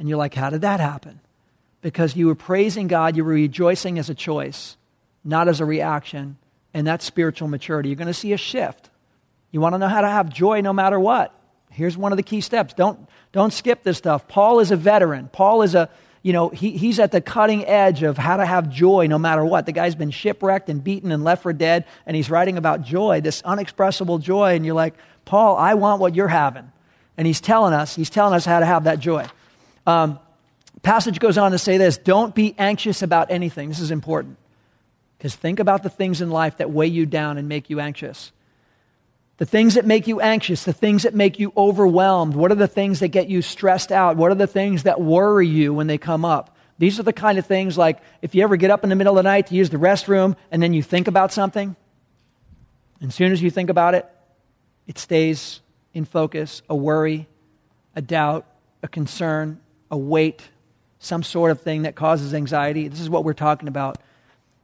[0.01, 1.21] And you're like, how did that happen?
[1.79, 4.75] Because you were praising God, you were rejoicing as a choice,
[5.23, 6.35] not as a reaction
[6.73, 7.89] and that's spiritual maturity.
[7.89, 8.89] You're going to see a shift.
[9.51, 11.33] You want to know how to have joy no matter what?
[11.69, 12.73] Here's one of the key steps.
[12.73, 14.27] Don't, don't skip this stuff.
[14.27, 15.29] Paul is a veteran.
[15.31, 15.89] Paul is a,
[16.21, 19.43] you know, he, he's at the cutting edge of how to have joy no matter
[19.43, 19.65] what.
[19.65, 23.21] The guy's been shipwrecked and beaten and left for dead, and he's writing about joy,
[23.21, 24.55] this unexpressible joy.
[24.55, 26.71] And you're like, Paul, I want what you're having.
[27.17, 29.25] And he's telling us, he's telling us how to have that joy.
[29.85, 30.19] Um,
[30.83, 33.69] passage goes on to say this don't be anxious about anything.
[33.69, 34.37] This is important.
[35.17, 38.31] Because think about the things in life that weigh you down and make you anxious.
[39.37, 42.35] The things that make you anxious, the things that make you overwhelmed.
[42.35, 44.17] What are the things that get you stressed out?
[44.17, 46.55] What are the things that worry you when they come up?
[46.79, 49.17] These are the kind of things like if you ever get up in the middle
[49.17, 51.75] of the night to use the restroom and then you think about something,
[52.99, 54.07] and as soon as you think about it,
[54.87, 55.61] it stays
[55.93, 57.27] in focus a worry,
[57.95, 58.45] a doubt,
[58.81, 59.59] a concern,
[59.91, 60.41] a weight,
[60.99, 62.87] some sort of thing that causes anxiety.
[62.87, 63.99] This is what we're talking about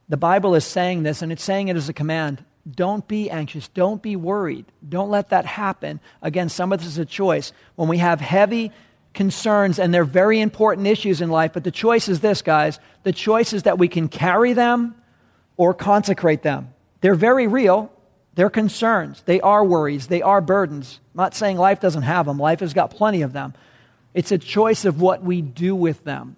[0.10, 2.44] the Bible is saying this, and it's saying it as a command.
[2.70, 3.68] Don't be anxious.
[3.70, 4.66] Don't be worried.
[4.88, 6.00] Don't let that happen.
[6.22, 7.52] Again, some of this is a choice.
[7.76, 8.72] When we have heavy
[9.14, 12.80] concerns, and they're very important issues in life, but the choice is this, guys.
[13.04, 14.96] The choice is that we can carry them
[15.58, 16.74] or consecrate them.
[17.02, 17.92] They're very real.
[18.36, 19.24] They're concerns.
[19.26, 20.08] They are worries.
[20.08, 21.00] They are burdens.
[21.14, 23.56] I'm not saying life doesn't have them, life has got plenty of them.
[24.14, 26.38] It's a choice of what we do with them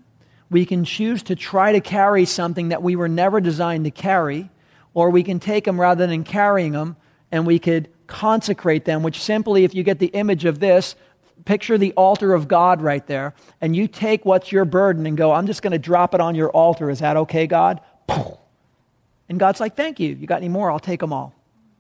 [0.50, 4.50] we can choose to try to carry something that we were never designed to carry,
[4.94, 6.96] or we can take them rather than carrying them
[7.32, 10.96] and we could consecrate them, which simply, if you get the image of this,
[11.46, 15.32] picture the altar of God right there, and you take what's your burden and go,
[15.32, 16.90] I'm just going to drop it on your altar.
[16.90, 17.82] Is that okay, God?
[19.30, 20.16] And God's like, Thank you.
[20.16, 20.72] You got any more?
[20.72, 21.36] I'll take them all.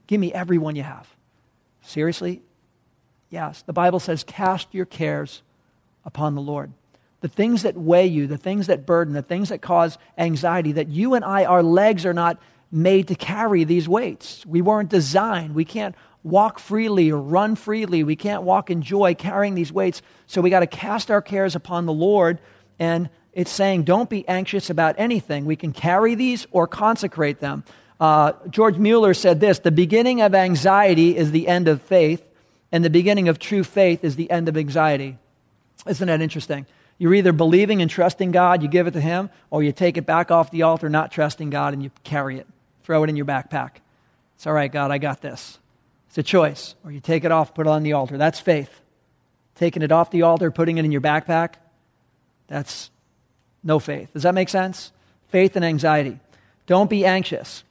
[0.05, 1.07] Give me every one you have.
[1.81, 2.43] Seriously?
[3.31, 3.63] Yes.
[3.63, 5.41] The Bible says, Cast your cares
[6.09, 6.73] upon the Lord
[7.21, 10.87] the things that weigh you, the things that burden, the things that cause anxiety, that
[10.87, 12.39] you and I, our legs are not
[12.71, 14.45] made to carry these weights.
[14.45, 15.55] We weren't designed.
[15.55, 18.03] We can't walk freely or run freely.
[18.03, 20.01] We can't walk in joy carrying these weights.
[20.27, 22.39] So we got to cast our cares upon the Lord.
[22.77, 25.45] And it's saying, don't be anxious about anything.
[25.45, 27.63] We can carry these or consecrate them.
[27.99, 32.25] Uh, George Mueller said this The beginning of anxiety is the end of faith,
[32.71, 35.17] and the beginning of true faith is the end of anxiety.
[35.89, 36.65] Isn't that interesting?
[36.97, 40.05] You're either believing and trusting God, you give it to Him, or you take it
[40.05, 42.47] back off the altar, not trusting God, and you carry it,
[42.83, 43.77] throw it in your backpack.
[44.35, 45.59] It's all right, God, I got this.
[46.09, 46.75] It's a choice.
[46.83, 48.17] Or you take it off, put it on the altar.
[48.17, 48.81] That's faith.
[49.55, 51.55] taking it off the altar, putting it in your backpack,
[52.47, 52.89] that's
[53.63, 54.13] no faith.
[54.13, 54.91] Does that make sense?
[55.27, 56.19] Faith and anxiety.
[56.65, 57.63] Don't be anxious.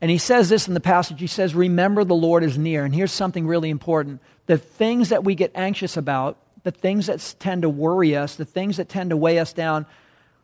[0.00, 1.20] And he says this in the passage.
[1.20, 2.84] He says, Remember the Lord is near.
[2.84, 7.36] And here's something really important the things that we get anxious about, the things that
[7.38, 9.86] tend to worry us, the things that tend to weigh us down,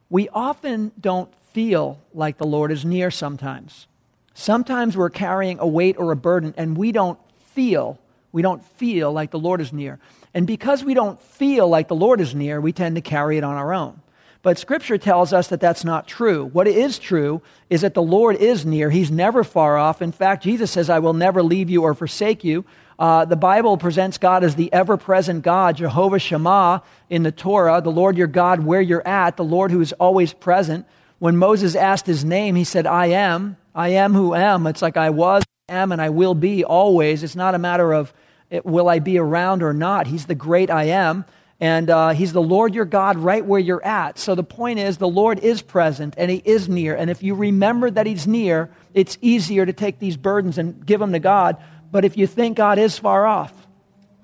[0.08, 3.88] we often don't feel like the Lord is near sometimes.
[4.32, 7.98] Sometimes we're carrying a weight or a burden and we don't feel,
[8.30, 9.98] we don't feel like the Lord is near.
[10.32, 13.42] And because we don't feel like the Lord is near, we tend to carry it
[13.42, 14.00] on our own.
[14.42, 16.44] But Scripture tells us that that's not true.
[16.44, 18.90] What is true is that the Lord is near.
[18.90, 20.00] He's never far off.
[20.00, 22.64] In fact, Jesus says, I will never leave you or forsake you.
[23.02, 27.80] Uh, the Bible presents God as the ever present God, Jehovah Shammah in the Torah,
[27.80, 30.86] the Lord your God where you're at, the Lord who is always present.
[31.18, 33.56] When Moses asked his name, he said, I am.
[33.74, 34.68] I am who am.
[34.68, 37.24] It's like I was, am, and I will be always.
[37.24, 38.14] It's not a matter of
[38.62, 40.06] will I be around or not.
[40.06, 41.24] He's the great I am.
[41.58, 44.16] And uh, he's the Lord your God right where you're at.
[44.16, 46.94] So the point is, the Lord is present and he is near.
[46.94, 51.00] And if you remember that he's near, it's easier to take these burdens and give
[51.00, 51.56] them to God.
[51.92, 53.52] But if you think God is far off,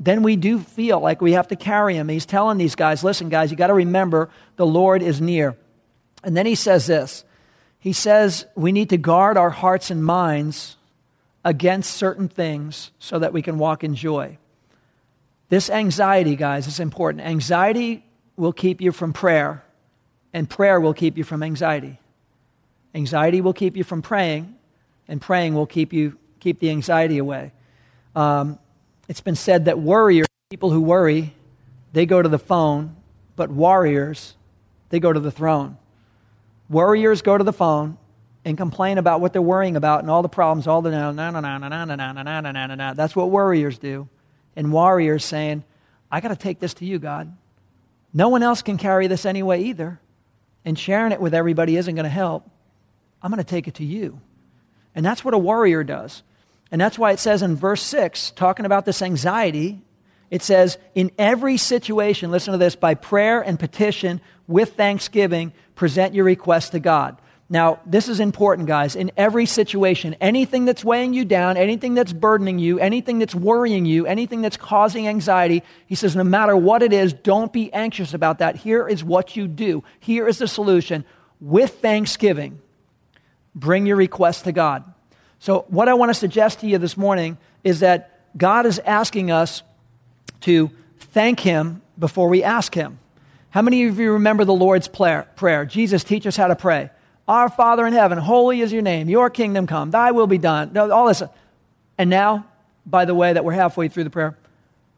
[0.00, 2.09] then we do feel like we have to carry him.
[2.09, 5.57] He's telling these guys, listen, guys, you got to remember the Lord is near.
[6.24, 7.24] And then he says this
[7.78, 10.76] He says we need to guard our hearts and minds
[11.44, 14.38] against certain things so that we can walk in joy.
[15.50, 17.24] This anxiety, guys, is important.
[17.24, 18.04] Anxiety
[18.37, 19.62] will keep you from prayer,
[20.33, 21.98] and prayer will keep you from anxiety.
[22.94, 24.57] Anxiety will keep you from praying,
[25.07, 27.52] and praying will keep you keep the anxiety away.
[28.18, 28.59] Um,
[29.07, 31.35] it's been said that warriors, people who worry,
[31.92, 32.96] they go to the phone,
[33.37, 34.35] but warriors,
[34.88, 35.78] they go to the throne.
[36.68, 37.96] Warriors go to the phone
[38.44, 41.31] and complain about what they're worrying about and all the problems, all the na na
[41.31, 42.92] na na na na na na na na na.
[42.92, 44.09] That's what warriors do.
[44.57, 45.62] And warriors saying,
[46.11, 47.33] I got to take this to you, God.
[48.12, 50.00] No one else can carry this anyway either.
[50.64, 52.50] And sharing it with everybody isn't going to help.
[53.22, 54.20] I'm going to take it to you.
[54.92, 56.24] And that's what a warrior does.
[56.70, 59.81] And that's why it says in verse 6, talking about this anxiety,
[60.31, 66.14] it says, In every situation, listen to this, by prayer and petition with thanksgiving, present
[66.14, 67.20] your request to God.
[67.50, 68.94] Now, this is important, guys.
[68.94, 73.87] In every situation, anything that's weighing you down, anything that's burdening you, anything that's worrying
[73.87, 78.12] you, anything that's causing anxiety, he says, no matter what it is, don't be anxious
[78.12, 78.57] about that.
[78.57, 79.83] Here is what you do.
[79.98, 81.07] Here is the solution.
[81.40, 82.61] With thanksgiving,
[83.54, 84.85] bring your request to God.
[85.40, 89.31] So, what I want to suggest to you this morning is that God is asking
[89.31, 89.62] us
[90.42, 92.98] to thank Him before we ask Him.
[93.51, 95.64] How many of you remember the Lord's prayer?
[95.64, 96.90] Jesus, teach us how to pray.
[97.27, 99.09] Our Father in heaven, holy is your name.
[99.09, 99.90] Your kingdom come.
[99.90, 100.77] Thy will be done.
[100.77, 101.22] All this.
[101.96, 102.46] And now,
[102.87, 104.37] by the way, that we're halfway through the prayer,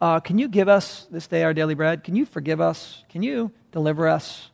[0.01, 2.05] uh, can you give us this day our daily bread?
[2.05, 3.05] Can you forgive us?
[3.09, 4.51] Can you deliver us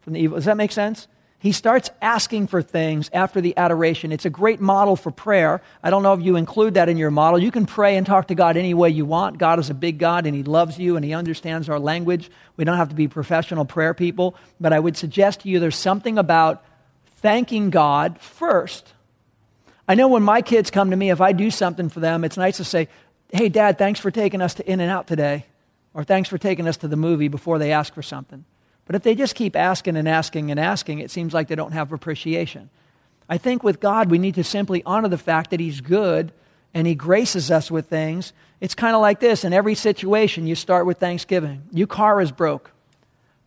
[0.00, 0.36] from the evil?
[0.36, 1.06] Does that make sense?
[1.40, 4.10] He starts asking for things after the adoration.
[4.10, 5.62] It's a great model for prayer.
[5.84, 7.38] I don't know if you include that in your model.
[7.38, 9.38] You can pray and talk to God any way you want.
[9.38, 12.28] God is a big God and He loves you and He understands our language.
[12.56, 14.34] We don't have to be professional prayer people.
[14.58, 16.64] But I would suggest to you there's something about
[17.18, 18.92] thanking God first.
[19.86, 22.36] I know when my kids come to me, if I do something for them, it's
[22.36, 22.88] nice to say,
[23.32, 25.44] Hey, Dad, thanks for taking us to In-N-Out today.
[25.94, 28.44] Or thanks for taking us to the movie before they ask for something.
[28.88, 31.72] But if they just keep asking and asking and asking, it seems like they don't
[31.72, 32.70] have appreciation.
[33.28, 36.32] I think with God, we need to simply honor the fact that He's good
[36.72, 38.32] and He graces us with things.
[38.62, 41.64] It's kind of like this in every situation, you start with thanksgiving.
[41.70, 42.70] Your car is broke.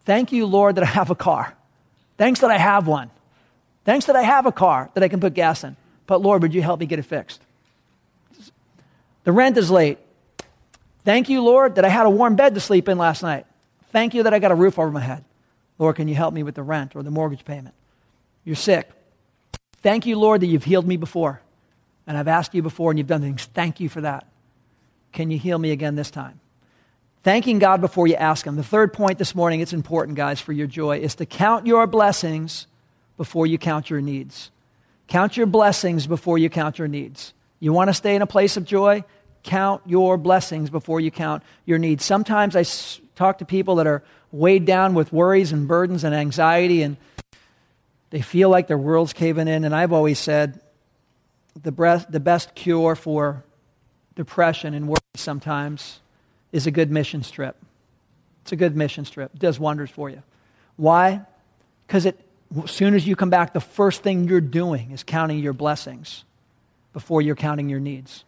[0.06, 1.56] Thank you, Lord, that I have a car.
[2.20, 3.10] Thanks that I have one.
[3.84, 5.76] Thanks that I have a car that I can put gas in.
[6.06, 7.42] But Lord, would you help me get it fixed?
[9.24, 9.98] The rent is late.
[11.04, 13.48] Thank you, Lord, that I had a warm bed to sleep in last night.
[13.92, 15.26] Thank you that I got a roof over my head.
[15.82, 17.74] Lord, can you help me with the rent or the mortgage payment?
[18.46, 18.88] You're sick.
[19.78, 21.42] Thank you, Lord, that you've healed me before.
[22.06, 23.46] And I've asked you before and you've done things.
[23.46, 24.28] Thank you for that.
[25.12, 26.40] Can you heal me again this time?
[27.24, 28.58] Thanking God before you ask Him.
[28.58, 31.88] The third point this morning, it's important, guys, for your joy, is to count your
[31.88, 32.68] blessings
[33.18, 34.52] before you count your needs.
[35.08, 37.34] Count your blessings before you count your needs.
[37.60, 39.04] You want to stay in a place of joy?
[39.42, 42.06] Count your blessings before you count your needs.
[42.06, 42.62] Sometimes I
[43.22, 46.98] talk to people that are weighed down with worries and burdens and anxiety, and
[48.10, 49.64] they feel like their world's caving in.
[49.64, 50.60] And I've always said
[51.62, 53.44] the, breath, the best cure for
[54.16, 56.00] depression and worry sometimes
[56.52, 57.56] is a good mission trip.
[58.42, 59.32] It's a good mission trip.
[59.36, 60.24] It does wonders for you.
[60.76, 61.22] Why?
[61.86, 62.16] Because as
[62.66, 66.24] soon as you come back, the first thing you're doing is counting your blessings
[66.92, 68.24] before you're counting your needs.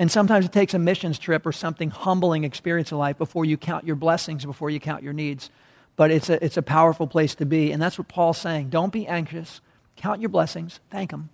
[0.00, 3.58] And sometimes it takes a missions trip or something humbling experience in life before you
[3.58, 5.50] count your blessings, before you count your needs.
[5.94, 7.70] But it's a, it's a powerful place to be.
[7.70, 8.70] And that's what Paul's saying.
[8.70, 9.60] Don't be anxious.
[9.96, 11.28] Count your blessings, thank Him,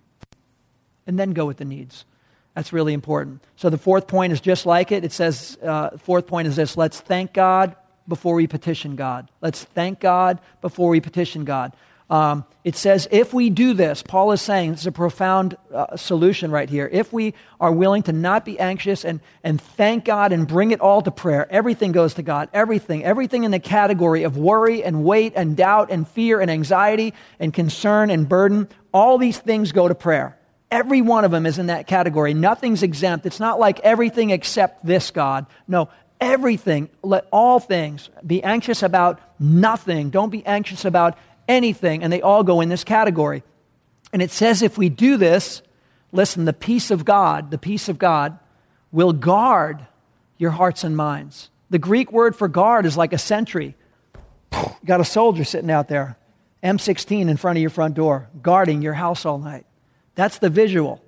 [1.07, 2.03] and then go with the needs.
[2.55, 3.41] That's really important.
[3.55, 5.05] So the fourth point is just like it.
[5.05, 7.73] It says, uh, fourth point is this let's thank God
[8.05, 9.29] before we petition God.
[9.39, 11.71] Let's thank God before we petition God.
[12.09, 15.97] Um, it says, if we do this, Paul is saying, this is a profound uh,
[15.97, 16.89] solution right here.
[16.89, 20.79] If we are willing to not be anxious and, and thank God and bring it
[20.79, 22.47] all to prayer, everything goes to God.
[22.53, 23.03] Everything.
[23.03, 27.53] Everything in the category of worry and weight and doubt and fear and anxiety and
[27.53, 30.37] concern and burden, all these things go to prayer.
[30.71, 32.33] Every one of them is in that category.
[32.33, 33.25] Nothing's exempt.
[33.25, 35.45] It's not like everything except this, God.
[35.67, 35.89] No,
[36.19, 40.09] everything, let all things be anxious about nothing.
[40.09, 43.43] Don't be anxious about anything, and they all go in this category.
[44.13, 45.61] And it says if we do this,
[46.11, 48.37] listen, the peace of God, the peace of God
[48.91, 49.85] will guard
[50.37, 51.49] your hearts and minds.
[51.69, 53.75] The Greek word for guard is like a sentry.
[54.53, 56.17] You got a soldier sitting out there,
[56.63, 59.65] M16 in front of your front door, guarding your house all night.
[60.15, 61.03] That's the visual.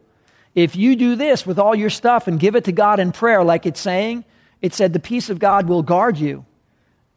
[0.56, 3.44] If you do this with all your stuff and give it to God in prayer,
[3.44, 4.26] like it's saying,
[4.62, 6.46] it said the peace of God will guard you.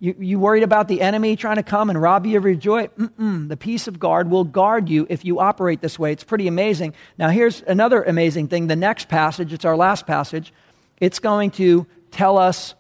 [0.03, 2.89] You, you worried about the enemy trying to come and rob you of your joy?
[2.89, 3.49] Mm-mm.
[3.49, 6.11] The peace of God will guard you if you operate this way.
[6.11, 6.95] It's pretty amazing.
[7.19, 8.67] Now, here's another amazing thing.
[8.67, 10.53] The next passage, it's our last passage,
[10.99, 12.75] it's going to tell us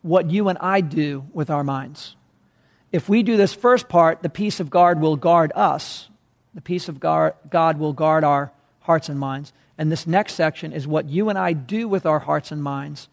[0.00, 2.16] what you and I do with our minds.
[2.92, 6.08] If we do this first part, the peace of God will guard us.
[6.54, 9.52] The peace of God will guard our hearts and minds.
[9.76, 13.10] And this next section is what you and I do with our hearts and minds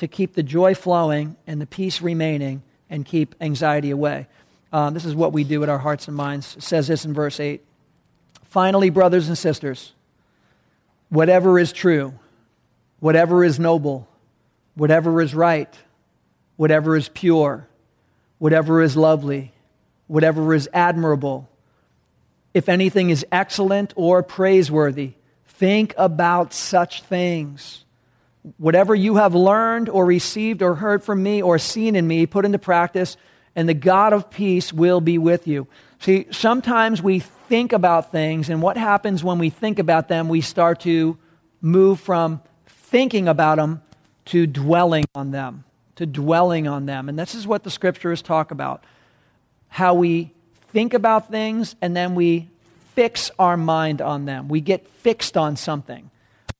[0.00, 4.26] to keep the joy flowing and the peace remaining and keep anxiety away.
[4.72, 6.56] Um, this is what we do with our hearts and minds.
[6.56, 7.62] It says this in verse 8.
[8.44, 9.92] Finally, brothers and sisters,
[11.10, 12.14] whatever is true,
[13.00, 14.08] whatever is noble,
[14.74, 15.72] whatever is right,
[16.56, 17.68] whatever is pure,
[18.38, 19.52] whatever is lovely,
[20.06, 21.46] whatever is admirable,
[22.54, 25.12] if anything is excellent or praiseworthy,
[25.46, 27.84] think about such things.
[28.56, 32.44] Whatever you have learned or received or heard from me or seen in me, put
[32.44, 33.16] into practice,
[33.54, 35.66] and the God of peace will be with you.
[35.98, 40.40] See, sometimes we think about things, and what happens when we think about them, we
[40.40, 41.18] start to
[41.60, 43.82] move from thinking about them
[44.26, 45.64] to dwelling on them,
[45.96, 47.08] to dwelling on them.
[47.08, 48.84] And this is what the scriptures talk about
[49.70, 50.32] how we
[50.72, 52.48] think about things and then we
[52.94, 54.48] fix our mind on them.
[54.48, 56.10] We get fixed on something.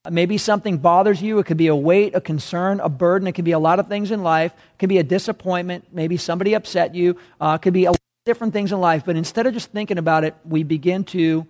[0.09, 1.39] Maybe something bothers you.
[1.41, 3.29] It could be a weight, a concern, a burden.
[3.29, 4.53] It could be a lot of things in life.
[4.53, 5.89] It could be a disappointment.
[5.93, 7.19] Maybe somebody upset you.
[7.39, 9.05] Uh, it could be a lot of different things in life.
[9.05, 11.47] But instead of just thinking about it, we begin to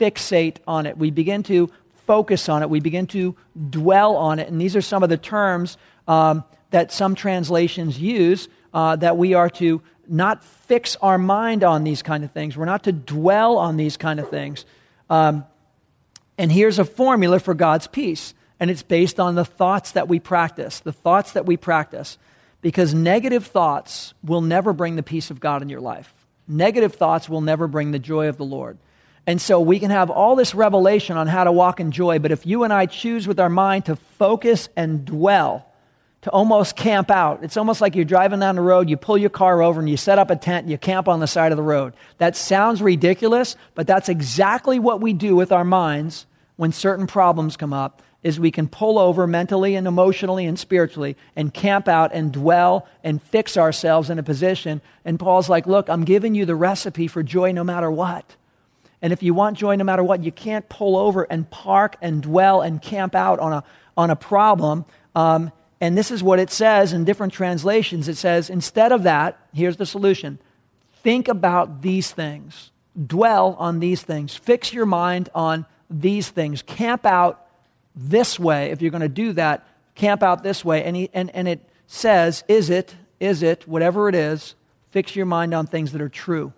[0.00, 0.96] fixate on it.
[0.96, 1.68] We begin to
[2.06, 2.70] focus on it.
[2.70, 3.34] We begin to
[3.70, 4.48] dwell on it.
[4.48, 9.34] And these are some of the terms um, that some translations use uh, that we
[9.34, 12.56] are to not fix our mind on these kind of things.
[12.56, 14.64] We're not to dwell on these kind of things.
[15.10, 15.44] Um,
[16.38, 18.34] and here's a formula for God's peace.
[18.58, 22.18] And it's based on the thoughts that we practice, the thoughts that we practice.
[22.62, 26.12] Because negative thoughts will never bring the peace of God in your life.
[26.48, 28.78] Negative thoughts will never bring the joy of the Lord.
[29.26, 32.30] And so we can have all this revelation on how to walk in joy, but
[32.30, 35.66] if you and I choose with our mind to focus and dwell,
[36.26, 39.30] to almost camp out, it's almost like you're driving down the road, you pull your
[39.30, 41.56] car over and you set up a tent and you camp on the side of
[41.56, 41.94] the road.
[42.18, 47.56] That sounds ridiculous, but that's exactly what we do with our minds when certain problems
[47.56, 52.12] come up is we can pull over mentally and emotionally and spiritually and camp out
[52.12, 54.80] and dwell and fix ourselves in a position.
[55.04, 58.34] And Paul's like, Look, I'm giving you the recipe for joy no matter what.
[59.00, 62.20] And if you want joy no matter what, you can't pull over and park and
[62.20, 63.64] dwell and camp out on a,
[63.96, 64.86] on a problem.
[65.14, 68.08] Um, and this is what it says in different translations.
[68.08, 70.38] It says, instead of that, here's the solution
[71.02, 72.70] think about these things,
[73.06, 76.62] dwell on these things, fix your mind on these things.
[76.62, 77.46] Camp out
[77.94, 78.70] this way.
[78.70, 80.82] If you're going to do that, camp out this way.
[80.84, 84.54] And, he, and, and it says, is it, is it, whatever it is,
[84.90, 86.52] fix your mind on things that are true,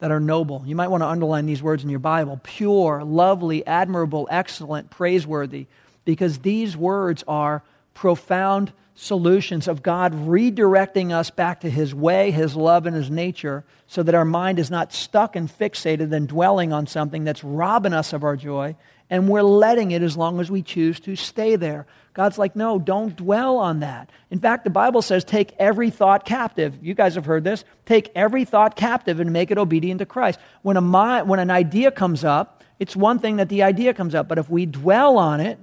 [0.00, 0.62] that are noble.
[0.66, 5.66] You might want to underline these words in your Bible pure, lovely, admirable, excellent, praiseworthy,
[6.04, 7.62] because these words are
[7.94, 13.64] profound solutions of God redirecting us back to His way, His love, and His nature
[13.86, 17.92] so that our mind is not stuck and fixated and dwelling on something that's robbing
[17.92, 18.76] us of our joy,
[19.10, 21.86] and we're letting it as long as we choose to stay there.
[22.14, 24.10] God's like, no, don't dwell on that.
[24.30, 26.78] In fact, the Bible says, take every thought captive.
[26.82, 27.64] You guys have heard this.
[27.86, 30.38] Take every thought captive and make it obedient to Christ.
[30.62, 34.14] When, a mind, when an idea comes up, it's one thing that the idea comes
[34.14, 35.58] up, but if we dwell on it,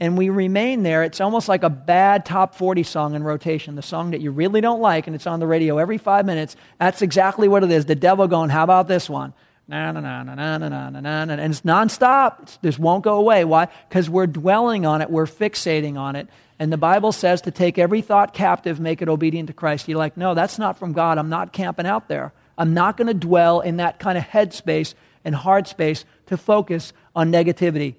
[0.00, 1.02] and we remain there.
[1.02, 4.60] It's almost like a bad top 40 song in rotation, the song that you really
[4.60, 6.56] don't like, and it's on the radio every five minutes.
[6.78, 7.86] That's exactly what it is.
[7.86, 9.34] The devil going, How about this one?
[9.66, 12.42] Na, na, na, na, na, na, na, na, na, and it's nonstop.
[12.42, 13.44] It just won't go away.
[13.44, 13.68] Why?
[13.88, 16.28] Because we're dwelling on it, we're fixating on it.
[16.58, 19.86] And the Bible says to take every thought captive, make it obedient to Christ.
[19.86, 21.18] You're like, no, that's not from God.
[21.18, 22.32] I'm not camping out there.
[22.56, 24.94] I'm not going to dwell in that kind of head space
[25.24, 27.94] and heart space to focus on negativity.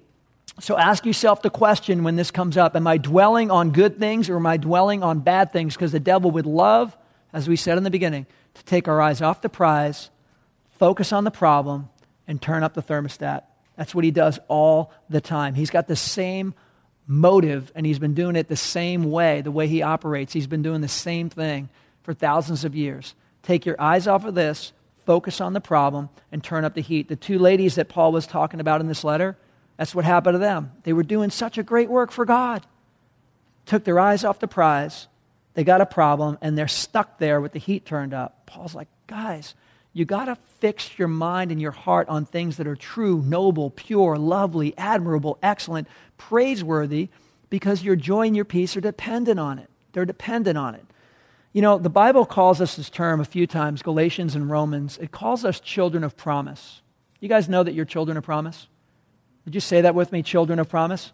[0.60, 4.28] So ask yourself the question when this comes up Am I dwelling on good things
[4.28, 5.74] or am I dwelling on bad things?
[5.74, 6.96] Because the devil would love,
[7.32, 10.10] as we said in the beginning, to take our eyes off the prize,
[10.78, 11.88] focus on the problem,
[12.28, 13.44] and turn up the thermostat.
[13.76, 15.54] That's what he does all the time.
[15.54, 16.52] He's got the same
[17.06, 20.34] motive, and he's been doing it the same way, the way he operates.
[20.34, 21.70] He's been doing the same thing
[22.02, 23.14] for thousands of years.
[23.42, 24.72] Take your eyes off of this,
[25.06, 27.08] focus on the problem, and turn up the heat.
[27.08, 29.38] The two ladies that Paul was talking about in this letter,
[29.80, 30.72] that's what happened to them.
[30.82, 32.66] They were doing such a great work for God.
[33.64, 35.08] Took their eyes off the prize.
[35.54, 38.44] They got a problem and they're stuck there with the heat turned up.
[38.44, 39.54] Paul's like, guys,
[39.94, 43.70] you got to fix your mind and your heart on things that are true, noble,
[43.70, 47.08] pure, lovely, admirable, excellent, praiseworthy,
[47.48, 49.70] because your joy and your peace are dependent on it.
[49.92, 50.84] They're dependent on it.
[51.54, 54.98] You know, the Bible calls us this term a few times, Galatians and Romans.
[54.98, 56.82] It calls us children of promise.
[57.18, 58.66] You guys know that you're children of promise?
[59.50, 61.10] Would you say that with me, children of promise?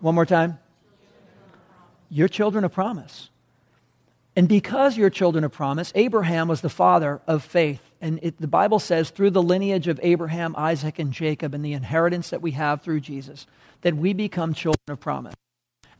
[0.00, 0.58] One more time.
[2.10, 3.30] You're children of promise.
[4.36, 7.80] And because you're children of promise, Abraham was the father of faith.
[8.02, 11.72] And it, the Bible says, through the lineage of Abraham, Isaac, and Jacob, and the
[11.72, 13.46] inheritance that we have through Jesus,
[13.80, 15.34] that we become children of promise.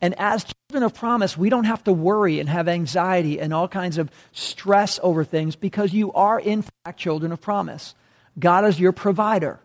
[0.02, 3.68] And as children of promise, we don't have to worry and have anxiety and all
[3.68, 7.94] kinds of stress over things because you are, in fact, children of promise.
[8.38, 9.60] God is your provider.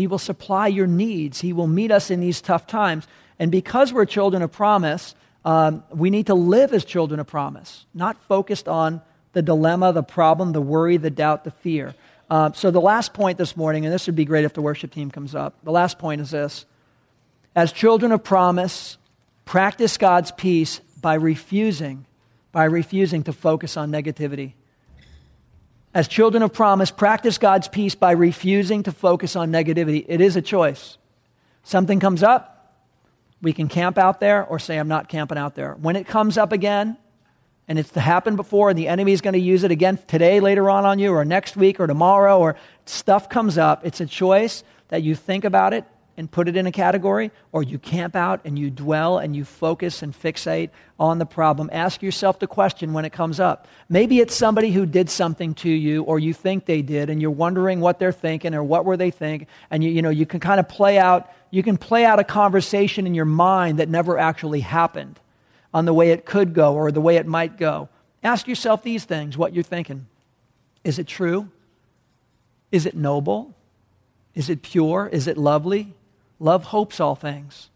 [0.00, 1.42] He will supply your needs.
[1.42, 3.06] He will meet us in these tough times.
[3.38, 7.84] And because we're children of promise, um, we need to live as children of promise,
[7.92, 9.02] not focused on
[9.34, 11.94] the dilemma, the problem, the worry, the doubt, the fear.
[12.30, 14.90] Uh, so, the last point this morning, and this would be great if the worship
[14.90, 16.64] team comes up, the last point is this.
[17.54, 18.96] As children of promise,
[19.44, 22.06] practice God's peace by refusing,
[22.52, 24.54] by refusing to focus on negativity
[25.92, 30.04] as children of promise, practice God's peace by refusing to focus on negativity.
[30.08, 30.98] It is a choice.
[31.62, 32.56] Something comes up,
[33.42, 35.74] we can camp out there or say, I'm not camping out there.
[35.74, 36.96] When it comes up again,
[37.66, 40.68] and it's happened before, and the enemy is going to use it again today, later
[40.68, 44.64] on on you, or next week, or tomorrow, or stuff comes up, it's a choice
[44.88, 45.84] that you think about it
[46.20, 49.44] and put it in a category, or you camp out and you dwell and you
[49.44, 51.68] focus and fixate on the problem.
[51.72, 53.66] Ask yourself the question when it comes up.
[53.88, 57.32] Maybe it's somebody who did something to you, or you think they did, and you're
[57.32, 60.38] wondering what they're thinking or what were they thinking, and you, you know you can
[60.38, 64.18] kind of play out you can play out a conversation in your mind that never
[64.18, 65.18] actually happened
[65.74, 67.88] on the way it could go or the way it might go.
[68.22, 70.06] Ask yourself these things: what you're thinking.
[70.84, 71.48] Is it true?
[72.70, 73.54] Is it noble?
[74.34, 75.08] Is it pure?
[75.12, 75.92] Is it lovely?
[76.40, 77.68] Love hopes all things.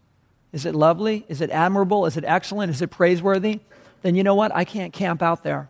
[0.51, 1.25] Is it lovely?
[1.29, 2.05] Is it admirable?
[2.05, 2.71] Is it excellent?
[2.71, 3.59] Is it praiseworthy?
[4.01, 4.53] Then you know what?
[4.53, 5.69] I can't camp out there.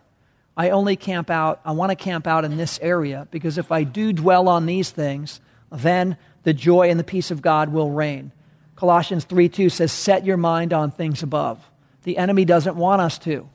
[0.56, 3.84] I only camp out, I want to camp out in this area because if I
[3.84, 5.40] do dwell on these things,
[5.70, 8.32] then the joy and the peace of God will reign.
[8.74, 11.62] Colossians 3 2 says, Set your mind on things above.
[12.04, 13.48] The enemy doesn't want us to.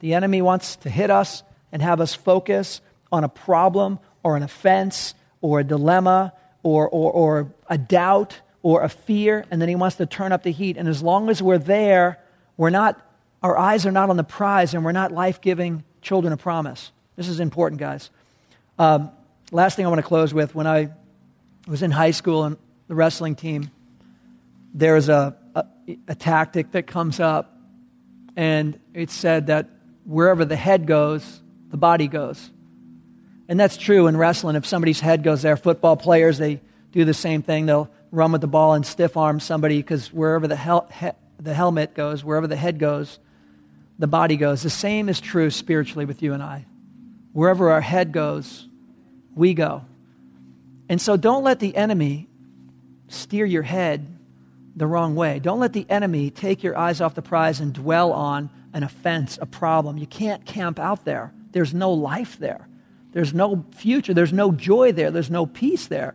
[0.00, 2.80] The enemy wants to hit us and have us focus
[3.12, 6.32] on a problem or an offense or a dilemma
[6.62, 10.42] or, or, or a doubt or a fear, and then he wants to turn up
[10.42, 10.76] the heat.
[10.76, 12.18] And as long as we're there,
[12.56, 13.00] we're not,
[13.42, 16.90] our eyes are not on the prize, and we're not life giving children a promise.
[17.16, 18.10] This is important, guys.
[18.78, 19.10] Um,
[19.52, 20.90] last thing I want to close with when I
[21.66, 22.56] was in high school and
[22.88, 23.70] the wrestling team,
[24.74, 25.64] there's a, a,
[26.08, 27.56] a tactic that comes up,
[28.36, 29.68] and it's said that
[30.04, 31.40] wherever the head goes,
[31.70, 32.50] the body goes.
[33.48, 34.56] And that's true in wrestling.
[34.56, 36.60] If somebody's head goes there, football players, they
[36.92, 37.66] do the same thing.
[37.66, 41.54] They'll run with the ball and stiff arm somebody because wherever the, hel- he- the
[41.54, 43.18] helmet goes, wherever the head goes,
[43.98, 44.62] the body goes.
[44.62, 46.66] The same is true spiritually with you and I.
[47.32, 48.66] Wherever our head goes,
[49.34, 49.84] we go.
[50.88, 52.28] And so don't let the enemy
[53.08, 54.06] steer your head
[54.76, 55.38] the wrong way.
[55.38, 59.38] Don't let the enemy take your eyes off the prize and dwell on an offense,
[59.40, 59.98] a problem.
[59.98, 61.32] You can't camp out there.
[61.52, 62.68] There's no life there.
[63.12, 64.14] There's no future.
[64.14, 65.10] There's no joy there.
[65.10, 66.14] There's no peace there.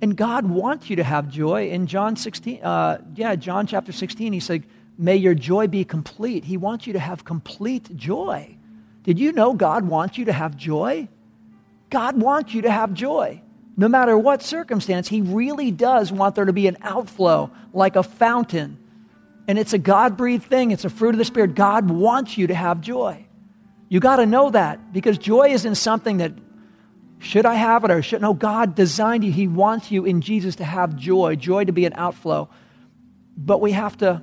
[0.00, 1.70] And God wants you to have joy.
[1.70, 4.64] In John 16, uh, yeah, John chapter 16, he said,
[4.98, 6.44] May your joy be complete.
[6.44, 8.56] He wants you to have complete joy.
[9.02, 11.08] Did you know God wants you to have joy?
[11.90, 13.40] God wants you to have joy.
[13.76, 18.02] No matter what circumstance, He really does want there to be an outflow like a
[18.02, 18.78] fountain.
[19.46, 21.54] And it's a God breathed thing, it's a fruit of the Spirit.
[21.54, 23.26] God wants you to have joy.
[23.88, 26.32] You got to know that because joy isn't something that
[27.18, 29.32] should I have it or should no God designed you.
[29.32, 32.48] He wants you in Jesus to have joy, joy to be an outflow.
[33.36, 34.22] But we have to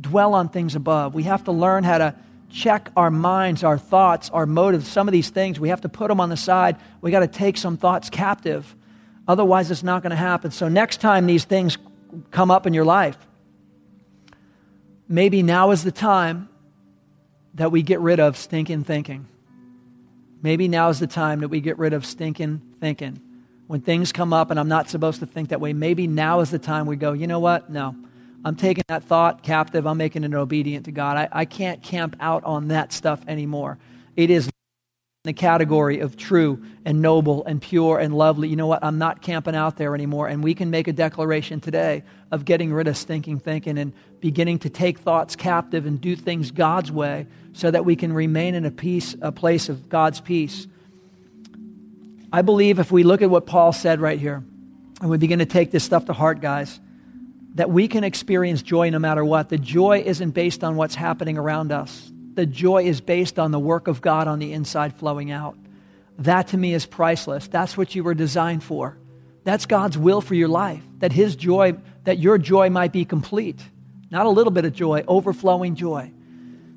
[0.00, 1.14] dwell on things above.
[1.14, 2.14] We have to learn how to
[2.50, 4.88] check our minds, our thoughts, our motives.
[4.88, 6.76] Some of these things, we have to put them on the side.
[7.00, 8.74] We got to take some thoughts captive.
[9.26, 10.50] Otherwise, it's not going to happen.
[10.50, 11.78] So, next time these things
[12.30, 13.18] come up in your life,
[15.08, 16.48] maybe now is the time
[17.54, 19.26] that we get rid of stinking thinking.
[20.44, 23.18] Maybe now is the time that we get rid of stinking thinking.
[23.66, 26.50] When things come up and I'm not supposed to think that way, maybe now is
[26.50, 27.70] the time we go, you know what?
[27.70, 27.96] No.
[28.44, 29.86] I'm taking that thought captive.
[29.86, 31.16] I'm making it obedient to God.
[31.16, 33.78] I, I can't camp out on that stuff anymore.
[34.16, 34.50] It is
[35.24, 38.46] the category of true and noble and pure and lovely.
[38.48, 38.84] You know what?
[38.84, 40.28] I'm not camping out there anymore.
[40.28, 44.58] And we can make a declaration today of getting rid of stinking thinking and beginning
[44.60, 48.66] to take thoughts captive and do things God's way so that we can remain in
[48.66, 50.66] a peace, a place of God's peace.
[52.30, 54.44] I believe if we look at what Paul said right here,
[55.00, 56.78] and we begin to take this stuff to heart, guys,
[57.54, 59.48] that we can experience joy no matter what.
[59.48, 63.58] The joy isn't based on what's happening around us the joy is based on the
[63.58, 65.56] work of God on the inside flowing out.
[66.18, 67.48] That to me is priceless.
[67.48, 68.98] That's what you were designed for.
[69.44, 71.74] That's God's will for your life, that his joy,
[72.04, 73.60] that your joy might be complete.
[74.10, 76.12] Not a little bit of joy, overflowing joy.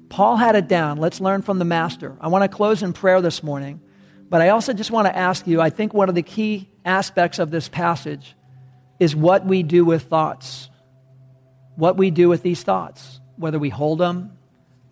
[0.09, 0.97] Paul had it down.
[0.97, 2.15] Let's learn from the master.
[2.19, 3.81] I want to close in prayer this morning,
[4.29, 7.39] but I also just want to ask you I think one of the key aspects
[7.39, 8.35] of this passage
[8.99, 10.69] is what we do with thoughts.
[11.75, 14.36] What we do with these thoughts, whether we hold them,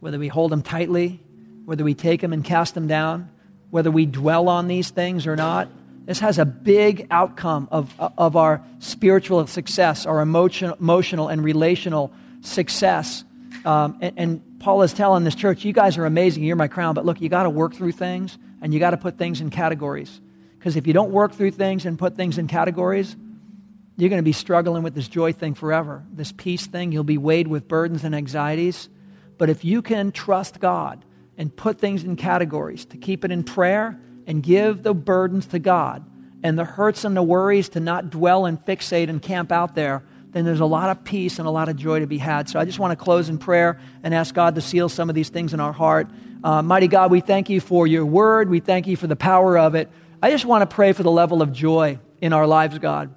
[0.05, 1.19] whether we hold them tightly,
[1.65, 3.27] whether we take them and cast them down,
[3.71, 5.67] whether we dwell on these things or not.
[6.05, 12.13] This has a big outcome of, of our spiritual success, our emotion, emotional and relational
[12.41, 13.23] success.
[13.65, 16.93] Um, and, and Paul is telling this church, you guys are amazing, you're my crown,
[16.93, 19.49] but look, you got to work through things and you got to put things in
[19.49, 20.21] categories.
[20.59, 23.15] Because if you don't work through things and put things in categories,
[23.97, 26.91] you're going to be struggling with this joy thing forever, this peace thing.
[26.91, 28.87] You'll be weighed with burdens and anxieties.
[29.37, 31.03] But if you can trust God
[31.37, 35.59] and put things in categories, to keep it in prayer and give the burdens to
[35.59, 36.05] God
[36.43, 40.03] and the hurts and the worries to not dwell and fixate and camp out there,
[40.31, 42.49] then there's a lot of peace and a lot of joy to be had.
[42.49, 45.15] So I just want to close in prayer and ask God to seal some of
[45.15, 46.09] these things in our heart.
[46.43, 48.49] Uh, mighty God, we thank you for your word.
[48.49, 49.89] We thank you for the power of it.
[50.21, 53.13] I just want to pray for the level of joy in our lives, God.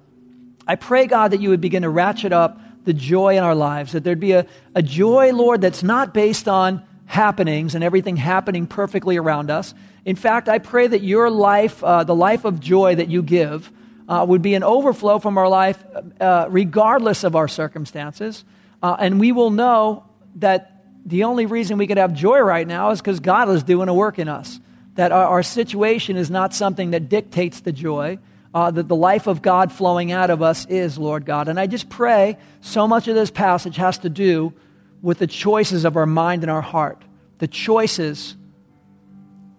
[0.67, 2.59] I pray, God, that you would begin to ratchet up
[2.89, 6.47] the joy in our lives, that there'd be a, a joy, Lord, that's not based
[6.47, 9.75] on happenings and everything happening perfectly around us.
[10.05, 13.71] In fact, I pray that your life, uh, the life of joy that you give,
[14.07, 15.83] uh, would be an overflow from our life
[16.19, 18.43] uh, regardless of our circumstances.
[18.81, 20.05] Uh, and we will know
[20.37, 23.87] that the only reason we could have joy right now is because God is doing
[23.87, 24.59] a work in us.
[24.95, 28.17] That our, our situation is not something that dictates the joy,
[28.53, 31.47] uh, that the life of God flowing out of us is, Lord God.
[31.47, 34.53] And I just pray so much of this passage has to do
[35.01, 37.03] with the choices of our mind and our heart,
[37.37, 38.35] the choices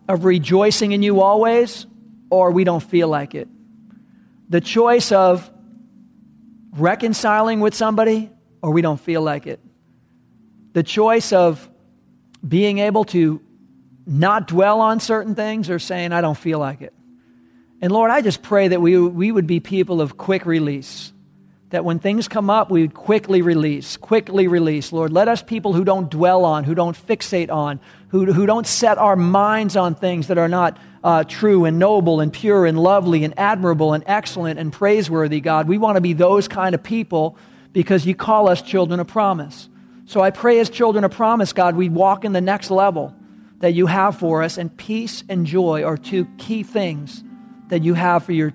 [0.08, 1.86] of rejoicing in you always,
[2.30, 3.48] or we don't feel like it,
[4.48, 5.50] the choice of
[6.72, 8.30] reconciling with somebody,
[8.62, 9.60] or we don't feel like it,
[10.72, 11.68] the choice of
[12.46, 13.40] being able to
[14.06, 16.92] not dwell on certain things or saying, I don't feel like it.
[17.82, 21.12] And Lord, I just pray that we, we would be people of quick release.
[21.70, 24.92] That when things come up, we would quickly release, quickly release.
[24.92, 28.66] Lord, let us people who don't dwell on, who don't fixate on, who, who don't
[28.66, 32.78] set our minds on things that are not uh, true and noble and pure and
[32.78, 35.68] lovely and admirable and excellent and praiseworthy, God.
[35.68, 37.38] We want to be those kind of people
[37.72, 39.68] because you call us children of promise.
[40.06, 43.14] So I pray as children of promise, God, we walk in the next level
[43.60, 47.22] that you have for us, and peace and joy are two key things
[47.70, 48.52] that you have for your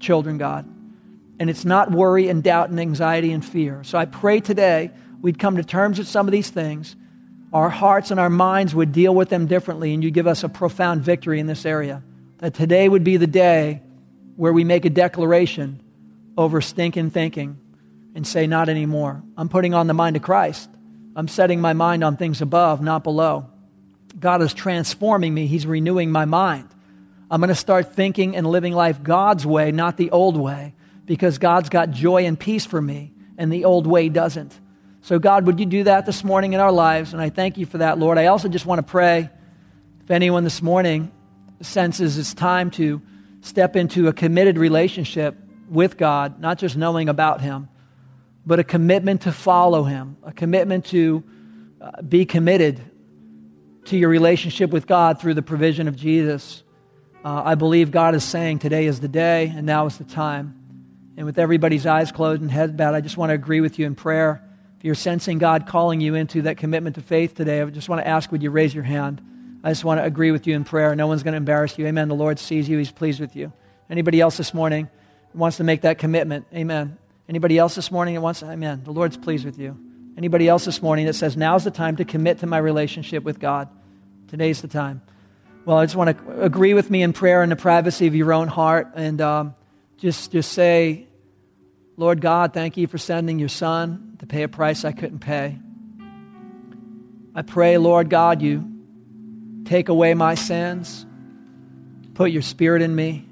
[0.00, 0.66] children, God.
[1.38, 3.84] And it's not worry and doubt and anxiety and fear.
[3.84, 4.90] So I pray today
[5.22, 6.96] we'd come to terms with some of these things.
[7.52, 10.48] Our hearts and our minds would deal with them differently, and you give us a
[10.48, 12.02] profound victory in this area.
[12.38, 13.82] That today would be the day
[14.36, 15.80] where we make a declaration
[16.36, 17.58] over stinking thinking
[18.14, 19.22] and say, Not anymore.
[19.36, 20.68] I'm putting on the mind of Christ.
[21.16, 23.50] I'm setting my mind on things above, not below.
[24.18, 26.68] God is transforming me, He's renewing my mind.
[27.30, 30.74] I'm going to start thinking and living life God's way, not the old way,
[31.04, 34.58] because God's got joy and peace for me, and the old way doesn't.
[35.02, 37.12] So, God, would you do that this morning in our lives?
[37.12, 38.18] And I thank you for that, Lord.
[38.18, 39.30] I also just want to pray
[40.02, 41.12] if anyone this morning
[41.60, 43.02] senses it's time to
[43.40, 45.36] step into a committed relationship
[45.68, 47.68] with God, not just knowing about Him,
[48.46, 51.22] but a commitment to follow Him, a commitment to
[51.80, 52.80] uh, be committed
[53.84, 56.62] to your relationship with God through the provision of Jesus.
[57.28, 60.54] Uh, I believe God is saying today is the day and now is the time.
[61.18, 63.84] And with everybody's eyes closed and heads bowed, I just want to agree with you
[63.84, 64.42] in prayer.
[64.78, 68.00] If you're sensing God calling you into that commitment to faith today, I just want
[68.00, 69.20] to ask, would you raise your hand?
[69.62, 70.96] I just want to agree with you in prayer.
[70.96, 71.86] No one's going to embarrass you.
[71.86, 72.08] Amen.
[72.08, 72.78] The Lord sees you.
[72.78, 73.52] He's pleased with you.
[73.90, 74.88] Anybody else this morning
[75.34, 76.46] wants to make that commitment?
[76.54, 76.96] Amen.
[77.28, 78.84] Anybody else this morning that wants, amen.
[78.84, 79.78] The Lord's pleased with you.
[80.16, 83.38] Anybody else this morning that says, now's the time to commit to my relationship with
[83.38, 83.68] God?
[84.28, 85.02] Today's the time.
[85.64, 88.32] Well, I just want to agree with me in prayer in the privacy of your
[88.32, 89.54] own heart and um,
[89.98, 91.06] just, just say,
[91.96, 95.58] Lord God, thank you for sending your son to pay a price I couldn't pay.
[97.34, 98.64] I pray, Lord God, you
[99.64, 101.04] take away my sins,
[102.14, 103.26] put your spirit in me,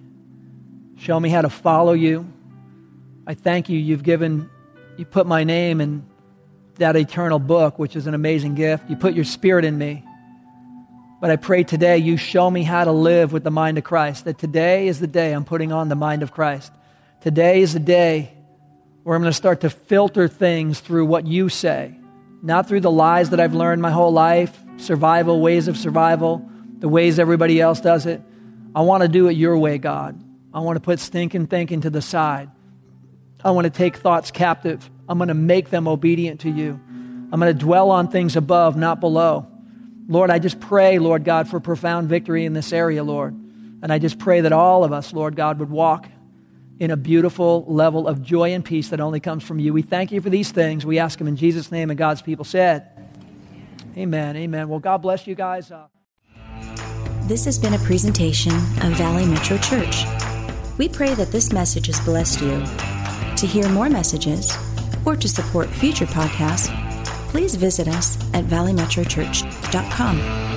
[0.97, 2.31] show me how to follow you.
[3.27, 4.51] I thank you, you've given,
[4.97, 6.07] you put my name in
[6.77, 8.91] that eternal book, which is an amazing gift.
[8.91, 10.05] You put your spirit in me.
[11.19, 14.27] But I pray today you show me how to live with the mind of Christ,
[14.27, 16.73] that today is the day I'm putting on the mind of Christ.
[17.23, 18.33] Today is the day
[19.03, 21.95] where I'm going to start to filter things through what you say,
[22.43, 26.47] not through the lies that I've learned my whole life, survival, ways of survival,
[26.79, 28.21] the ways everybody else does it.
[28.75, 30.23] I want to do it your way, God.
[30.53, 32.51] I want to put stinking thinking to the side.
[33.43, 34.91] I want to take thoughts captive.
[35.09, 36.79] I'm going to make them obedient to you.
[37.33, 39.47] I'm going to dwell on things above, not below.
[40.09, 43.35] Lord, I just pray, Lord God, for profound victory in this area, Lord.
[43.83, 46.09] And I just pray that all of us, Lord God, would walk
[46.79, 49.73] in a beautiful level of joy and peace that only comes from you.
[49.73, 50.85] We thank you for these things.
[50.85, 52.89] We ask them in Jesus' name, and God's people said,
[53.97, 54.37] Amen.
[54.37, 54.69] Amen.
[54.69, 55.71] Well, God bless you guys.
[55.71, 55.87] Uh,
[57.23, 60.05] this has been a presentation of Valley Metro Church.
[60.79, 62.63] We pray that this message has blessed you.
[63.37, 64.57] To hear more messages
[65.05, 66.86] or to support future podcasts,
[67.37, 70.56] please visit us at valleymetrochurch.com.